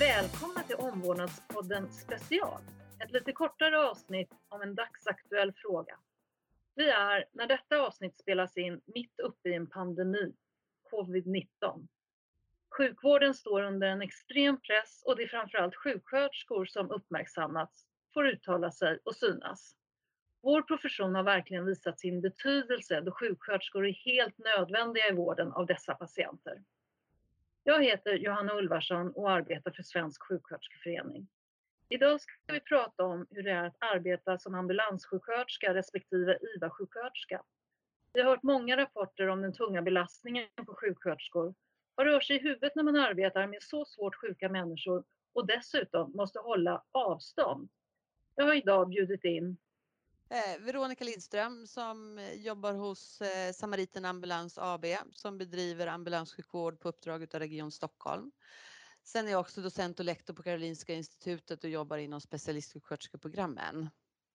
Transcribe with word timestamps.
Välkomna 0.00 0.62
till 0.62 0.76
Omvårdnadspodden 0.76 1.92
Special. 1.92 2.60
Ett 3.04 3.12
lite 3.12 3.32
kortare 3.32 3.78
avsnitt 3.78 4.30
om 4.48 4.62
en 4.62 4.74
dagsaktuell 4.74 5.52
fråga. 5.52 5.98
Vi 6.74 6.90
är, 6.90 7.24
när 7.32 7.46
detta 7.46 7.78
avsnitt 7.78 8.18
spelas 8.18 8.56
in, 8.56 8.80
mitt 8.86 9.20
uppe 9.20 9.48
i 9.48 9.54
en 9.54 9.66
pandemi, 9.66 10.32
covid-19. 10.90 11.86
Sjukvården 12.76 13.34
står 13.34 13.62
under 13.62 13.88
en 13.88 14.02
extrem 14.02 14.60
press 14.60 15.02
och 15.06 15.16
det 15.16 15.22
är 15.22 15.28
framförallt 15.28 15.76
sjuksköterskor 15.76 16.64
som 16.64 16.90
uppmärksammats, 16.90 17.86
får 18.14 18.26
uttala 18.26 18.70
sig 18.70 18.98
och 19.04 19.16
synas. 19.16 19.76
Vår 20.42 20.62
profession 20.62 21.14
har 21.14 21.22
verkligen 21.22 21.66
visat 21.66 22.00
sin 22.00 22.20
betydelse 22.20 23.00
då 23.00 23.12
sjuksköterskor 23.12 23.86
är 23.86 23.92
helt 23.92 24.38
nödvändiga 24.38 25.08
i 25.08 25.14
vården 25.14 25.52
av 25.52 25.66
dessa 25.66 25.94
patienter. 25.94 26.62
Jag 27.64 27.84
heter 27.84 28.14
Johanna 28.14 28.54
Ulvarsson 28.54 29.12
och 29.12 29.30
arbetar 29.30 29.70
för 29.70 29.82
Svensk 29.82 30.22
sjuksköterskeförening. 30.22 31.28
Idag 31.88 32.20
ska 32.20 32.32
vi 32.46 32.60
prata 32.60 33.04
om 33.04 33.26
hur 33.30 33.42
det 33.42 33.50
är 33.50 33.64
att 33.64 33.76
arbeta 33.80 34.38
som 34.38 34.54
ambulanssjuksköterska 34.54 35.74
respektive 35.74 36.38
IVA-sjuksköterska. 36.56 37.42
Vi 38.12 38.20
har 38.20 38.30
hört 38.30 38.42
många 38.42 38.76
rapporter 38.76 39.28
om 39.28 39.42
den 39.42 39.52
tunga 39.52 39.82
belastningen 39.82 40.48
på 40.66 40.74
sjuksköterskor. 40.74 41.54
Vad 41.94 42.06
rör 42.06 42.20
sig 42.20 42.36
i 42.36 42.42
huvudet 42.42 42.74
när 42.74 42.82
man 42.82 42.96
arbetar 42.96 43.46
med 43.46 43.62
så 43.62 43.84
svårt 43.84 44.14
sjuka 44.14 44.48
människor 44.48 45.04
och 45.32 45.46
dessutom 45.46 46.12
måste 46.12 46.38
hålla 46.38 46.82
avstånd? 46.92 47.68
Jag 48.34 48.44
har 48.44 48.54
idag 48.54 48.88
bjudit 48.88 49.24
in 49.24 49.56
Eh, 50.32 50.60
Veronica 50.60 51.04
Lindström 51.04 51.66
som 51.66 52.20
jobbar 52.34 52.72
hos 52.72 53.20
eh, 53.20 53.52
Samariten 53.52 54.04
Ambulans 54.04 54.58
AB 54.58 54.84
som 55.12 55.38
bedriver 55.38 55.86
ambulanssjukvård 55.86 56.80
på 56.80 56.88
uppdrag 56.88 57.22
av 57.34 57.40
Region 57.40 57.70
Stockholm. 57.70 58.30
Sen 59.04 59.26
är 59.26 59.30
jag 59.30 59.40
också 59.40 59.60
docent 59.60 59.98
och 59.98 60.04
lektor 60.04 60.34
på 60.34 60.42
Karolinska 60.42 60.94
institutet 60.94 61.64
och 61.64 61.70
jobbar 61.70 61.98
inom 61.98 62.20
specialistsjuksköterskeprogrammen. 62.20 63.90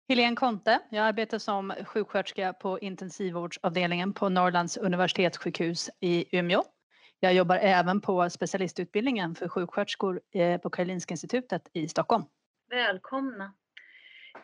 Helene 0.08 0.36
Konte, 0.36 0.80
jag 0.90 1.06
arbetar 1.06 1.40
som 1.40 1.74
sjuksköterska 1.86 2.54
på 2.54 2.80
intensivvårdsavdelningen 2.80 4.14
på 4.14 4.30
Norrlands 4.30 4.78
universitetssjukhus 4.78 5.90
i 6.00 6.38
Umeå. 6.38 6.64
Jag 7.20 7.34
jobbar 7.34 7.58
även 7.58 8.02
på 8.02 8.30
specialistutbildningen 8.30 9.36
för 9.36 9.50
sjuksköterskor 9.50 10.22
eh, 10.32 10.62
på 10.62 10.70
Karolinska 10.70 11.14
institutet 11.14 11.70
i 11.74 11.88
Stockholm. 11.88 12.24
Välkomna! 12.70 13.54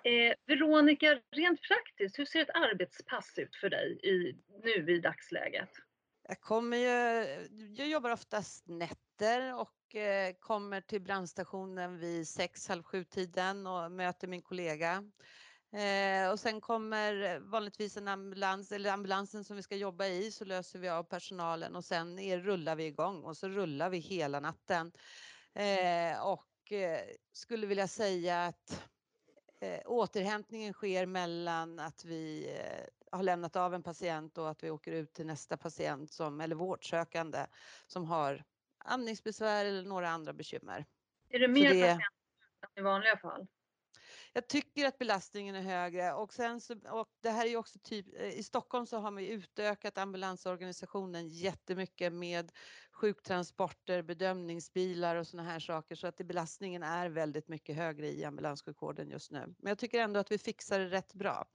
Eh, 0.03 0.33
Veronica, 0.45 1.21
rent 1.31 1.61
praktiskt, 1.61 2.19
hur 2.19 2.25
ser 2.25 2.41
ett 2.41 2.55
arbetspass 2.55 3.33
ut 3.37 3.55
för 3.55 3.69
dig 3.69 3.99
i, 4.03 4.35
nu 4.63 4.93
i 4.93 4.99
dagsläget? 4.99 5.69
Jag 6.27 6.41
kommer 6.41 6.77
ju, 6.77 7.25
jag 7.75 7.87
jobbar 7.87 8.11
oftast 8.11 8.67
nätter 8.67 9.55
och 9.55 9.95
eh, 9.95 10.33
kommer 10.39 10.81
till 10.81 11.01
brandstationen 11.01 11.99
vid 11.99 12.27
sex, 12.27 12.67
halv 12.67 12.83
sju 12.83 13.03
tiden 13.03 13.67
och 13.67 13.91
möter 13.91 14.27
min 14.27 14.41
kollega. 14.41 15.03
Eh, 15.73 16.31
och 16.31 16.39
sen 16.39 16.61
kommer 16.61 17.39
vanligtvis 17.39 17.97
en 17.97 18.07
ambulans, 18.07 18.71
eller 18.71 18.91
ambulansen 18.91 19.43
som 19.43 19.55
vi 19.55 19.63
ska 19.63 19.75
jobba 19.75 20.05
i, 20.05 20.31
så 20.31 20.45
löser 20.45 20.79
vi 20.79 20.89
av 20.89 21.03
personalen 21.03 21.75
och 21.75 21.85
sen 21.85 22.19
är, 22.19 22.39
rullar 22.39 22.75
vi 22.75 22.85
igång 22.85 23.23
och 23.23 23.37
så 23.37 23.49
rullar 23.49 23.89
vi 23.89 23.97
hela 23.97 24.39
natten. 24.39 24.91
Eh, 25.53 26.27
och 26.27 26.71
eh, 26.71 27.01
skulle 27.33 27.67
vilja 27.67 27.87
säga 27.87 28.45
att 28.45 28.83
eh, 29.61 29.79
återhämtningen 29.85 30.73
sker 30.73 31.05
mellan 31.05 31.79
att 31.79 32.05
vi 32.05 32.49
eh, 32.57 33.17
har 33.17 33.23
lämnat 33.23 33.55
av 33.55 33.73
en 33.73 33.83
patient 33.83 34.37
och 34.37 34.49
att 34.49 34.63
vi 34.63 34.69
åker 34.69 34.91
ut 34.91 35.13
till 35.13 35.25
nästa 35.25 35.57
patient 35.57 36.11
som, 36.11 36.41
eller 36.41 36.55
vårdsökande 36.55 37.45
som 37.87 38.05
har 38.05 38.43
andningsbesvär 38.77 39.65
eller 39.65 39.83
några 39.83 40.09
andra 40.09 40.33
bekymmer. 40.33 40.85
Är 41.29 41.39
det 41.39 41.47
mer 41.47 41.73
det, 41.73 41.81
patienter 41.81 42.05
än 42.75 42.81
i 42.81 42.81
vanliga 42.81 43.17
fall? 43.17 43.47
Jag 44.33 44.47
tycker 44.47 44.87
att 44.87 44.97
belastningen 44.97 45.55
är 45.55 45.61
högre 45.61 46.13
och 46.13 46.33
sen 46.33 46.61
så, 46.61 46.75
och 46.89 47.07
det 47.21 47.29
här 47.29 47.45
är 47.45 47.49
ju 47.49 47.57
också 47.57 47.79
typ, 47.83 48.05
eh, 48.19 48.39
i 48.39 48.43
Stockholm 48.43 48.85
så 48.85 48.97
har 48.97 49.11
man 49.11 49.23
utökat 49.23 49.97
ambulansorganisationen 49.97 51.27
jättemycket 51.27 52.13
med 52.13 52.51
sjuktransporter, 52.91 54.01
bedömningsbilar 54.01 55.15
och 55.15 55.27
sådana 55.27 55.49
här 55.49 55.59
saker 55.59 55.95
så 55.95 56.07
att 56.07 56.17
belastningen 56.17 56.83
är 56.83 57.09
väldigt 57.09 57.47
mycket 57.47 57.75
högre 57.75 58.07
i 58.07 58.25
ambulanssjukvården 58.25 59.09
just 59.09 59.31
nu. 59.31 59.55
Men 59.57 59.69
jag 59.69 59.77
tycker 59.77 59.99
ändå 59.99 60.19
att 60.19 60.31
vi 60.31 60.37
fixar 60.37 60.79
det 60.79 60.89
rätt 60.89 61.13
bra. 61.13 61.45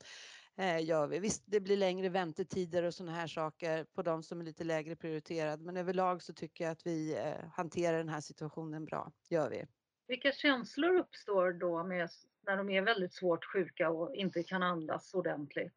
Eh, 0.59 0.85
gör 0.85 1.07
vi. 1.07 1.19
Visst, 1.19 1.43
det 1.47 1.61
blir 1.61 1.77
längre 1.77 2.09
väntetider 2.09 2.83
och 2.83 2.95
sådana 2.95 3.17
här 3.17 3.27
saker 3.27 3.85
på 3.85 4.03
de 4.03 4.23
som 4.23 4.41
är 4.41 4.45
lite 4.45 4.65
lägre 4.65 4.97
prioriterade, 4.97 5.65
men 5.65 5.77
överlag 5.77 6.23
så 6.23 6.33
tycker 6.33 6.65
jag 6.65 6.73
att 6.73 6.87
vi 6.87 7.17
eh, 7.17 7.49
hanterar 7.53 7.99
den 7.99 8.09
här 8.09 8.21
situationen 8.21 8.85
bra, 8.85 9.13
gör 9.29 9.51
vi. 9.51 9.67
Vilka 10.09 10.33
känslor 10.33 10.97
uppstår 10.97 11.53
då 11.53 11.85
med, 11.85 12.11
när 12.47 12.57
de 12.57 12.71
är 12.71 12.83
väldigt 12.83 13.15
svårt 13.15 13.45
sjuka 13.45 13.91
och 13.91 14.15
inte 14.15 14.43
kan 14.43 14.63
andas 14.63 15.15
ordentligt? 15.15 15.75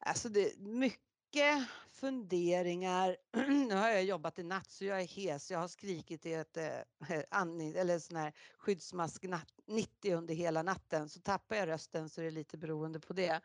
Alltså 0.00 0.28
det 0.28 0.52
är 0.52 0.58
mycket 0.58 1.68
funderingar. 1.90 3.16
nu 3.68 3.74
har 3.74 3.88
jag 3.88 4.04
jobbat 4.04 4.38
i 4.38 4.42
natt 4.42 4.70
så 4.70 4.84
jag 4.84 5.00
är 5.00 5.06
hes. 5.06 5.50
Jag 5.50 5.58
har 5.58 5.68
skrikit 5.68 6.26
i 6.26 6.32
ett 6.32 6.56
eh, 6.56 6.66
eh 6.66 7.22
andning, 7.30 7.72
eller 7.76 7.98
sån 7.98 8.16
här 8.16 8.32
skyddsmask 8.58 9.24
90 9.66 10.14
under 10.14 10.34
hela 10.34 10.62
natten. 10.62 11.08
Så 11.08 11.20
tappar 11.20 11.56
jag 11.56 11.68
rösten 11.68 12.08
så 12.08 12.20
är 12.20 12.24
det 12.24 12.30
lite 12.30 12.58
beroende 12.58 13.00
på 13.00 13.12
det. 13.12 13.40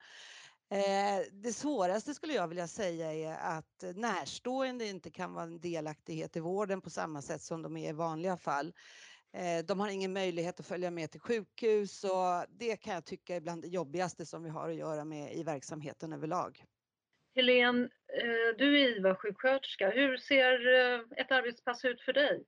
Eh, 0.70 1.26
det 1.32 1.54
svåraste 1.54 2.14
skulle 2.14 2.34
jag 2.34 2.48
vilja 2.48 2.68
säga 2.68 3.14
är 3.14 3.58
att 3.58 3.84
närstående 3.96 4.88
inte 4.88 5.12
kan 5.12 5.34
vara 5.34 5.44
en 5.44 5.60
delaktighet 5.60 6.36
i 6.36 6.40
vården 6.40 6.82
på 6.82 6.90
samma 6.90 7.22
sätt 7.22 7.42
som 7.42 7.62
de 7.62 7.78
är 7.78 7.90
i 7.90 7.94
vanliga 7.94 8.38
fall. 8.38 8.74
Eh, 9.38 9.66
de 9.66 9.80
har 9.80 9.90
ingen 9.90 10.14
möjlighet 10.14 10.60
att 10.60 10.68
följa 10.68 10.92
med 10.92 11.12
till 11.12 11.20
sjukhus 11.20 12.04
och 12.04 12.46
det 12.50 12.76
kan 12.76 12.94
jag 12.94 13.06
tycka 13.06 13.36
är 13.36 13.42
bland 13.42 13.62
det 13.62 13.68
jobbigaste 13.68 14.26
som 14.26 14.44
vi 14.44 14.50
har 14.50 14.70
att 14.70 14.76
göra 14.76 15.06
med 15.06 15.34
i 15.34 15.44
verksamheten 15.44 16.14
överlag. 16.14 16.64
Helene, 17.36 17.84
eh, 18.08 18.58
du 18.58 18.82
är 18.82 18.98
IVA-sjuksköterska. 18.98 19.90
Hur 19.90 20.18
ser 20.18 20.74
eh, 20.76 21.00
ett 21.18 21.32
arbetspass 21.32 21.86
ut 21.86 22.02
för 22.02 22.14
dig? 22.14 22.44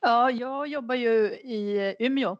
Ja, 0.00 0.30
jag 0.30 0.66
jobbar 0.66 0.94
ju 0.94 1.32
i 1.32 1.96
Umeå 1.98 2.36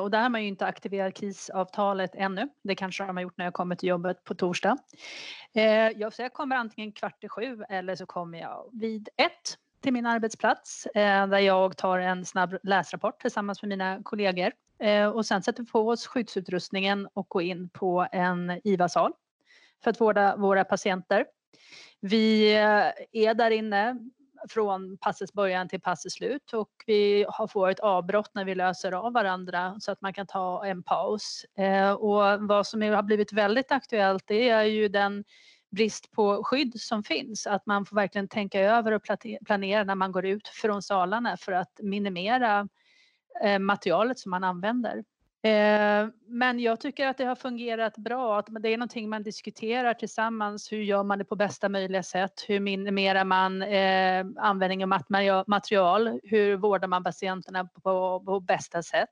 och 0.00 0.10
där 0.10 0.22
har 0.22 0.28
man 0.28 0.42
ju 0.42 0.48
inte 0.48 0.66
aktiverat 0.66 1.14
krisavtalet 1.14 2.14
ännu. 2.14 2.48
Det 2.62 2.74
kanske 2.74 3.04
de 3.04 3.16
har 3.16 3.22
gjort 3.22 3.36
när 3.36 3.44
jag 3.44 3.54
kommer 3.54 3.76
till 3.76 3.88
jobbet 3.88 4.24
på 4.24 4.34
torsdag. 4.34 4.76
Jag, 5.96 6.12
så 6.12 6.22
jag 6.22 6.32
kommer 6.32 6.56
antingen 6.56 6.92
kvart 6.92 7.24
i 7.24 7.28
sju 7.28 7.62
eller 7.68 7.94
så 7.94 8.06
kommer 8.06 8.40
jag 8.40 8.70
vid 8.72 9.08
ett 9.16 9.58
till 9.80 9.92
min 9.92 10.06
arbetsplats 10.06 10.86
eh, 10.86 11.26
där 11.26 11.38
jag 11.38 11.76
tar 11.76 11.98
en 11.98 12.24
snabb 12.24 12.56
läsrapport 12.62 13.20
tillsammans 13.20 13.62
med 13.62 13.68
mina 13.68 14.02
kollegor. 14.02 14.52
Eh, 14.78 15.08
och 15.08 15.26
sen 15.26 15.42
sätter 15.42 15.62
vi 15.62 15.70
på 15.70 15.88
oss 15.88 16.06
skyddsutrustningen 16.06 17.08
och 17.14 17.28
går 17.28 17.42
in 17.42 17.68
på 17.68 18.06
en 18.12 18.60
IVA-sal 18.64 19.12
för 19.84 19.90
att 19.90 20.00
vårda 20.00 20.36
våra 20.36 20.64
patienter. 20.64 21.26
Vi 22.00 22.54
eh, 22.54 22.90
är 23.12 23.34
där 23.34 23.50
inne 23.50 23.98
från 24.48 24.98
passets 24.98 25.32
början 25.32 25.68
till 25.68 25.80
passets 25.80 26.14
slut 26.14 26.52
och 26.52 26.70
vi 26.86 27.26
får 27.50 27.68
ett 27.68 27.80
avbrott 27.80 28.30
när 28.34 28.44
vi 28.44 28.54
löser 28.54 28.92
av 28.92 29.12
varandra 29.12 29.76
så 29.80 29.92
att 29.92 30.00
man 30.00 30.12
kan 30.12 30.26
ta 30.26 30.66
en 30.66 30.82
paus. 30.82 31.44
Och 31.98 32.48
vad 32.48 32.66
som 32.66 32.82
har 32.82 33.02
blivit 33.02 33.32
väldigt 33.32 33.72
aktuellt 33.72 34.24
det 34.26 34.48
är 34.48 34.62
ju 34.62 34.88
den 34.88 35.24
brist 35.70 36.12
på 36.12 36.44
skydd 36.44 36.80
som 36.80 37.02
finns. 37.02 37.46
Att 37.46 37.66
man 37.66 37.86
får 37.86 37.96
verkligen 37.96 38.28
tänka 38.28 38.60
över 38.60 38.92
och 38.92 39.02
planera 39.46 39.84
när 39.84 39.94
man 39.94 40.12
går 40.12 40.26
ut 40.26 40.48
från 40.48 40.82
salarna 40.82 41.36
för 41.36 41.52
att 41.52 41.80
minimera 41.82 42.68
eh, 43.44 43.58
materialet 43.58 44.18
som 44.18 44.30
man 44.30 44.44
använder. 44.44 45.04
Eh, 45.42 46.08
men 46.26 46.60
jag 46.60 46.80
tycker 46.80 47.06
att 47.06 47.18
det 47.18 47.24
har 47.24 47.34
fungerat 47.34 47.96
bra. 47.96 48.38
Att 48.38 48.46
det 48.60 48.68
är 48.68 48.76
någonting 48.76 49.08
man 49.08 49.22
diskuterar 49.22 49.94
tillsammans. 49.94 50.72
Hur 50.72 50.82
gör 50.82 51.02
man 51.02 51.18
det 51.18 51.24
på 51.24 51.36
bästa 51.36 51.68
möjliga 51.68 52.02
sätt? 52.02 52.44
Hur 52.48 52.60
minimerar 52.60 53.24
man 53.24 53.62
användningen 53.62 54.92
användning 54.92 55.32
av 55.32 55.44
material? 55.46 56.20
Hur 56.22 56.56
vårdar 56.56 56.88
man 56.88 57.04
patienterna 57.04 57.64
på, 57.64 58.22
på 58.24 58.40
bästa 58.40 58.82
sätt? 58.82 59.08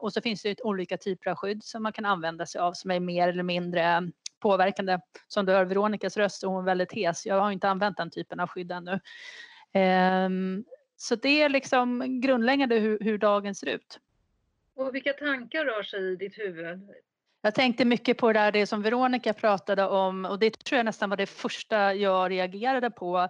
och 0.00 0.12
så 0.12 0.20
finns 0.20 0.42
det 0.42 0.60
olika 0.62 0.96
typer 0.96 1.30
av 1.30 1.36
skydd 1.36 1.64
som 1.64 1.82
man 1.82 1.92
kan 1.92 2.04
använda 2.04 2.46
sig 2.46 2.60
av 2.60 2.72
som 2.72 2.90
är 2.90 3.00
mer 3.00 3.28
eller 3.28 3.42
mindre 3.42 4.10
påverkande. 4.40 4.98
Som 5.28 5.46
du 5.46 5.52
hör 5.52 5.64
Veronicas 5.64 6.16
röst 6.16 6.40
så 6.40 6.46
är 6.46 6.50
hon 6.50 6.64
väldigt 6.64 6.92
hes. 6.92 7.26
Jag 7.26 7.40
har 7.40 7.50
inte 7.50 7.68
använt 7.68 7.96
den 7.96 8.10
typen 8.10 8.40
av 8.40 8.48
skydd 8.48 8.72
ännu. 8.72 9.00
Um, 10.26 10.64
så 10.96 11.16
det 11.16 11.42
är 11.42 11.48
liksom 11.48 12.20
grundläggande 12.20 12.76
hur, 12.76 12.98
hur 13.00 13.18
dagen 13.18 13.54
ser 13.54 13.66
ut. 13.66 14.00
Och 14.76 14.94
vilka 14.94 15.12
tankar 15.12 15.64
rör 15.64 15.82
sig 15.82 16.12
i 16.12 16.16
ditt 16.16 16.38
huvud? 16.38 16.80
Jag 17.42 17.54
tänkte 17.54 17.84
mycket 17.84 18.18
på 18.18 18.32
det 18.32 18.38
där 18.38 18.52
det 18.52 18.66
som 18.66 18.82
Veronica 18.82 19.32
pratade 19.32 19.86
om 19.86 20.24
och 20.24 20.38
det 20.38 20.64
tror 20.64 20.76
jag 20.76 20.84
nästan 20.84 21.10
var 21.10 21.16
det 21.16 21.26
första 21.26 21.94
jag 21.94 22.30
reagerade 22.30 22.90
på 22.90 23.28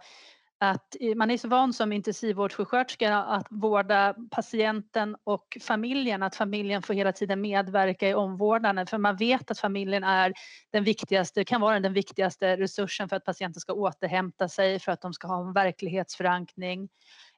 att 0.59 0.97
man 1.17 1.31
är 1.31 1.39
så 1.39 1.49
van 1.49 1.73
som 1.73 1.93
intensivvårdssjuksköterska 1.93 3.17
att 3.17 3.47
vårda 3.51 4.15
patienten 4.31 5.17
och 5.25 5.59
familjen, 5.61 6.23
att 6.23 6.37
familjen 6.37 6.83
får 6.83 6.95
hela 6.95 7.13
tiden 7.13 7.41
medverka 7.41 8.09
i 8.09 8.15
omvårdnaden 8.15 8.87
för 8.87 8.99
man 8.99 9.17
vet 9.17 9.51
att 9.51 9.59
familjen 9.59 10.05
är 10.05 10.33
den 10.73 10.85
viktigaste, 10.85 11.45
kan 11.45 11.61
vara 11.61 11.81
den 11.81 11.93
viktigaste 11.93 12.57
resursen 12.57 13.09
för 13.09 13.17
att 13.17 13.25
patienten 13.25 13.61
ska 13.61 13.73
återhämta 13.73 14.49
sig, 14.49 14.79
för 14.79 14.93
att 14.93 15.01
de 15.01 15.13
ska 15.13 15.29
ha 15.29 15.47
en 15.47 15.53
verklighetsförankring. 15.53 16.89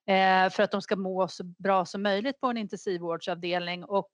Eh, 0.06 0.50
för 0.50 0.62
att 0.62 0.70
de 0.70 0.82
ska 0.82 0.96
må 0.96 1.28
så 1.28 1.44
bra 1.44 1.84
som 1.84 2.02
möjligt 2.02 2.40
på 2.40 2.46
en 2.46 2.56
intensivvårdsavdelning. 2.56 3.84
Och 3.84 4.10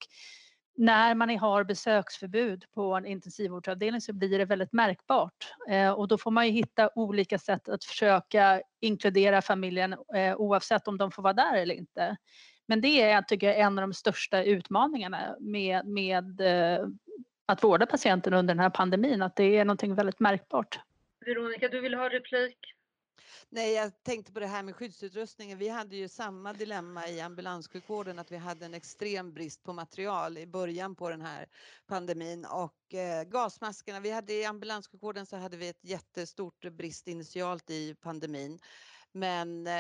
när 0.77 1.15
man 1.15 1.39
har 1.39 1.65
besöksförbud 1.65 2.65
på 2.75 2.95
en 2.95 3.07
intensivvårdsavdelning 3.07 4.01
så 4.01 4.13
blir 4.13 4.39
det 4.39 4.45
väldigt 4.45 4.73
märkbart. 4.73 5.53
Eh, 5.69 5.91
och 5.91 6.09
då 6.09 6.19
får 6.19 6.31
man 6.31 6.47
ju 6.47 6.53
hitta 6.53 6.91
olika 6.95 7.39
sätt 7.39 7.69
att 7.69 7.85
försöka 7.85 8.63
inkludera 8.81 9.43
familjen 9.43 9.93
eh, 10.15 10.37
oavsett 10.37 10.89
om 10.89 10.99
de 10.99 11.11
får 11.11 11.23
vara 11.23 11.33
där 11.33 11.57
eller 11.57 11.75
inte. 11.75 12.17
Men 12.67 12.81
det 12.81 13.03
är, 13.03 13.15
jag 13.15 13.29
en 13.57 13.79
av 13.79 13.83
de 13.83 13.95
största 13.95 14.45
utmaningarna 14.45 15.37
med, 15.41 15.87
med 15.87 16.41
eh, 16.41 16.87
att 17.47 17.65
vårda 17.65 17.87
patienten 17.87 18.35
under 18.35 18.55
den 18.55 18.63
här 18.63 18.71
pandemin, 18.71 19.23
att 19.23 19.37
det 19.37 19.57
är 19.57 19.65
någonting 19.65 19.95
väldigt 19.95 20.21
märkbart. 20.21 20.81
Veronica, 21.27 21.69
du 21.69 21.81
vill 21.81 21.95
ha 21.95 22.09
replik? 22.09 22.57
Nej, 23.49 23.73
jag 23.73 24.03
tänkte 24.03 24.33
på 24.33 24.41
det 24.41 24.47
här 24.47 24.63
med 24.63 24.77
skyddsutrustningen. 24.77 25.59
Vi 25.59 25.69
hade 25.69 25.97
ju 25.97 26.09
samma 26.09 26.53
dilemma 26.53 27.09
i 27.09 27.21
ambulanssjukvården 27.21 28.19
att 28.19 28.33
vi 28.33 28.37
hade 28.37 28.67
en 28.67 28.75
extrem 28.75 29.33
brist 29.33 29.63
på 29.63 29.73
material 29.73 30.39
i 30.39 30.47
början 30.47 30.95
på 30.95 31.11
den 31.11 31.23
här 31.23 31.47
pandemin 31.87 32.45
och 32.45 32.95
eh, 32.95 33.25
gasmaskerna. 33.25 34.01
Vi 34.01 34.11
hade 34.11 34.33
i 34.33 34.45
ambulanssjukvården 34.45 35.27
så 35.27 35.37
hade 35.37 35.57
vi 35.57 35.69
ett 35.69 35.85
jättestort 35.85 36.73
brist 36.73 37.09
initialt 37.09 37.71
i 37.71 37.95
pandemin 37.95 38.61
men 39.15 39.67
eh, 39.67 39.73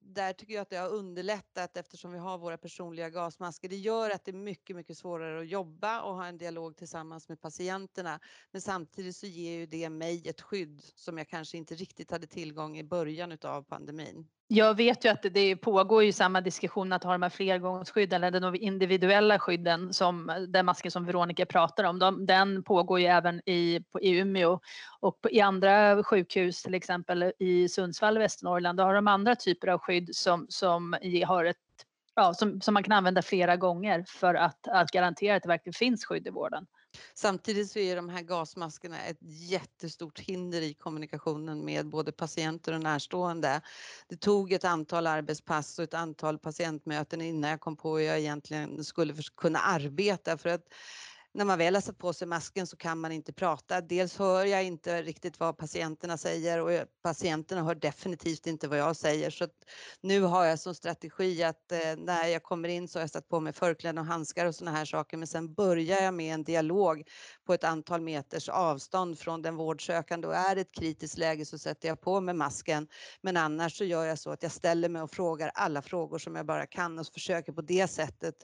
där 0.00 0.32
tycker 0.32 0.54
jag 0.54 0.62
att 0.62 0.70
det 0.70 0.76
har 0.76 0.88
underlättat 0.88 1.76
eftersom 1.76 2.12
vi 2.12 2.18
har 2.18 2.38
våra 2.38 2.58
personliga 2.58 3.10
gasmasker. 3.10 3.68
Det 3.68 3.76
gör 3.76 4.10
att 4.10 4.24
det 4.24 4.30
är 4.30 4.36
mycket, 4.36 4.76
mycket 4.76 4.98
svårare 4.98 5.40
att 5.40 5.48
jobba 5.48 6.02
och 6.02 6.14
ha 6.14 6.26
en 6.26 6.38
dialog 6.38 6.76
tillsammans 6.76 7.28
med 7.28 7.40
patienterna. 7.40 8.20
Men 8.50 8.60
samtidigt 8.60 9.16
så 9.16 9.26
ger 9.26 9.58
ju 9.58 9.66
det 9.66 9.90
mig 9.90 10.28
ett 10.28 10.40
skydd 10.40 10.82
som 10.94 11.18
jag 11.18 11.28
kanske 11.28 11.56
inte 11.56 11.74
riktigt 11.74 12.10
hade 12.10 12.26
tillgång 12.26 12.78
i 12.78 12.84
början 12.84 13.38
av 13.42 13.62
pandemin. 13.62 14.26
Jag 14.48 14.74
vet 14.74 15.04
ju 15.04 15.08
att 15.08 15.22
det 15.22 15.56
pågår 15.56 16.04
ju 16.04 16.12
samma 16.12 16.40
diskussion 16.40 16.92
att 16.92 17.04
ha 17.04 17.12
de 17.12 17.22
här 17.22 17.30
flergångsskydden 17.30 18.24
eller 18.24 18.40
de 18.40 18.54
individuella 18.54 19.38
skydden 19.38 19.92
som 19.92 20.46
den 20.48 20.66
masken 20.66 20.90
som 20.90 21.04
Veronica 21.04 21.46
pratar 21.46 21.84
om. 21.84 21.98
De, 21.98 22.26
den 22.26 22.62
pågår 22.62 23.00
ju 23.00 23.06
även 23.06 23.48
i, 23.48 23.80
på, 23.92 24.00
i 24.00 24.18
Umeå 24.18 24.60
och 25.00 25.20
på, 25.20 25.30
i 25.30 25.40
andra 25.40 26.04
sjukhus, 26.04 26.62
till 26.62 26.74
exempel 26.74 27.32
i 27.38 27.68
Sundsvall 27.68 28.16
och 28.16 28.22
Västernorrland, 28.22 28.73
då 28.76 28.82
har 28.82 28.94
de 28.94 29.08
andra 29.08 29.36
typer 29.36 29.68
av 29.68 29.78
skydd 29.78 30.16
som, 30.16 30.46
som 30.48 30.96
har 31.26 31.44
ett 31.44 31.56
ja, 32.14 32.34
som, 32.34 32.60
som 32.60 32.74
man 32.74 32.82
kan 32.82 32.92
använda 32.92 33.22
flera 33.22 33.56
gånger 33.56 34.04
för 34.08 34.34
att, 34.34 34.68
att 34.68 34.90
garantera 34.90 35.36
att 35.36 35.42
det 35.42 35.48
verkligen 35.48 35.74
finns 35.74 36.04
skydd 36.04 36.26
i 36.26 36.30
vården. 36.30 36.66
Samtidigt 37.14 37.70
så 37.70 37.78
är 37.78 37.96
de 37.96 38.08
här 38.08 38.22
gasmaskerna 38.22 39.00
ett 39.04 39.18
jättestort 39.50 40.18
hinder 40.18 40.62
i 40.62 40.74
kommunikationen 40.74 41.64
med 41.64 41.86
både 41.86 42.12
patienter 42.12 42.72
och 42.72 42.80
närstående. 42.80 43.60
Det 44.08 44.16
tog 44.16 44.52
ett 44.52 44.64
antal 44.64 45.06
arbetspass 45.06 45.78
och 45.78 45.84
ett 45.84 45.94
antal 45.94 46.38
patientmöten 46.38 47.20
innan 47.20 47.50
jag 47.50 47.60
kom 47.60 47.76
på 47.76 47.98
hur 47.98 48.04
jag 48.04 48.18
egentligen 48.18 48.84
skulle 48.84 49.14
kunna 49.36 49.58
arbeta 49.58 50.38
för 50.38 50.48
att 50.48 50.64
när 51.34 51.44
man 51.44 51.58
väl 51.58 51.74
har 51.74 51.80
satt 51.80 51.98
på 51.98 52.12
sig 52.12 52.28
masken 52.28 52.66
så 52.66 52.76
kan 52.76 52.98
man 52.98 53.12
inte 53.12 53.32
prata. 53.32 53.80
Dels 53.80 54.18
hör 54.18 54.44
jag 54.44 54.64
inte 54.64 55.02
riktigt 55.02 55.40
vad 55.40 55.56
patienterna 55.56 56.16
säger 56.18 56.60
och 56.60 56.86
patienterna 57.02 57.62
hör 57.62 57.74
definitivt 57.74 58.46
inte 58.46 58.68
vad 58.68 58.78
jag 58.78 58.96
säger. 58.96 59.30
Så 59.30 59.48
nu 60.00 60.20
har 60.20 60.44
jag 60.44 60.58
som 60.58 60.74
strategi 60.74 61.42
att 61.42 61.72
eh, 61.72 61.96
när 61.96 62.26
jag 62.26 62.42
kommer 62.42 62.68
in 62.68 62.88
så 62.88 62.98
har 62.98 63.02
jag 63.02 63.10
satt 63.10 63.28
på 63.28 63.40
mig 63.40 63.52
förkläden 63.52 63.98
och 63.98 64.04
handskar 64.04 64.46
och 64.46 64.54
sådana 64.54 64.76
här 64.76 64.84
saker. 64.84 65.16
Men 65.16 65.26
sen 65.26 65.54
börjar 65.54 66.02
jag 66.02 66.14
med 66.14 66.34
en 66.34 66.44
dialog 66.44 67.02
på 67.46 67.54
ett 67.54 67.64
antal 67.64 68.00
meters 68.00 68.48
avstånd 68.48 69.18
från 69.18 69.42
den 69.42 69.56
vårdsökande 69.56 70.28
och 70.28 70.34
är 70.34 70.54
det 70.54 70.60
ett 70.60 70.74
kritiskt 70.78 71.18
läge 71.18 71.44
så 71.44 71.58
sätter 71.58 71.88
jag 71.88 72.00
på 72.00 72.20
mig 72.20 72.34
masken. 72.34 72.88
Men 73.22 73.36
annars 73.36 73.78
så 73.78 73.84
gör 73.84 74.04
jag 74.04 74.18
så 74.18 74.30
att 74.30 74.42
jag 74.42 74.52
ställer 74.52 74.88
mig 74.88 75.02
och 75.02 75.10
frågar 75.10 75.50
alla 75.54 75.82
frågor 75.82 76.18
som 76.18 76.36
jag 76.36 76.46
bara 76.46 76.66
kan 76.66 76.98
och 76.98 77.06
försöker 77.06 77.52
på 77.52 77.62
det 77.62 77.88
sättet 77.88 78.34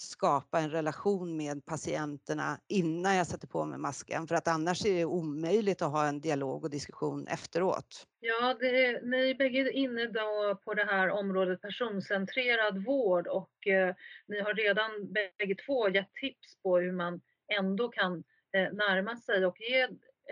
skapa 0.00 0.60
en 0.60 0.70
relation 0.70 1.36
med 1.36 1.66
patienterna 1.66 2.58
innan 2.68 3.16
jag 3.16 3.26
sätter 3.26 3.46
på 3.46 3.64
mig 3.64 3.78
masken 3.78 4.26
för 4.26 4.34
att 4.34 4.48
annars 4.48 4.84
är 4.84 4.94
det 4.94 5.04
omöjligt 5.04 5.82
att 5.82 5.92
ha 5.92 6.06
en 6.06 6.20
dialog 6.20 6.64
och 6.64 6.70
diskussion 6.70 7.26
efteråt. 7.26 8.06
Ja, 8.20 8.56
det, 8.60 9.00
ni 9.02 9.30
är 9.30 9.34
bägge 9.34 9.70
inne 9.72 10.06
då 10.06 10.60
på 10.64 10.74
det 10.74 10.84
här 10.84 11.10
området 11.10 11.60
personcentrerad 11.60 12.84
vård 12.84 13.26
och 13.26 13.66
eh, 13.66 13.94
ni 14.26 14.40
har 14.40 14.54
redan 14.54 15.12
bägge 15.12 15.54
två 15.66 15.88
gett 15.88 16.14
tips 16.14 16.62
på 16.62 16.78
hur 16.78 16.92
man 16.92 17.20
ändå 17.58 17.88
kan 17.88 18.24
eh, 18.52 18.72
närma 18.72 19.16
sig 19.16 19.46
och 19.46 19.60
ge 19.60 19.82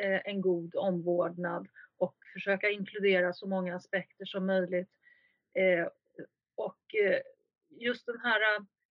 eh, 0.01 0.21
en 0.25 0.41
god 0.41 0.77
omvårdnad 0.77 1.69
och 1.99 2.17
försöka 2.33 2.71
inkludera 2.71 3.33
så 3.33 3.47
många 3.47 3.77
aspekter 3.77 4.25
som 4.25 4.47
möjligt. 4.47 4.91
Eh, 5.55 5.87
och 6.55 6.95
eh, 7.05 7.21
just 7.71 8.07
den 8.07 8.21
här 8.23 8.41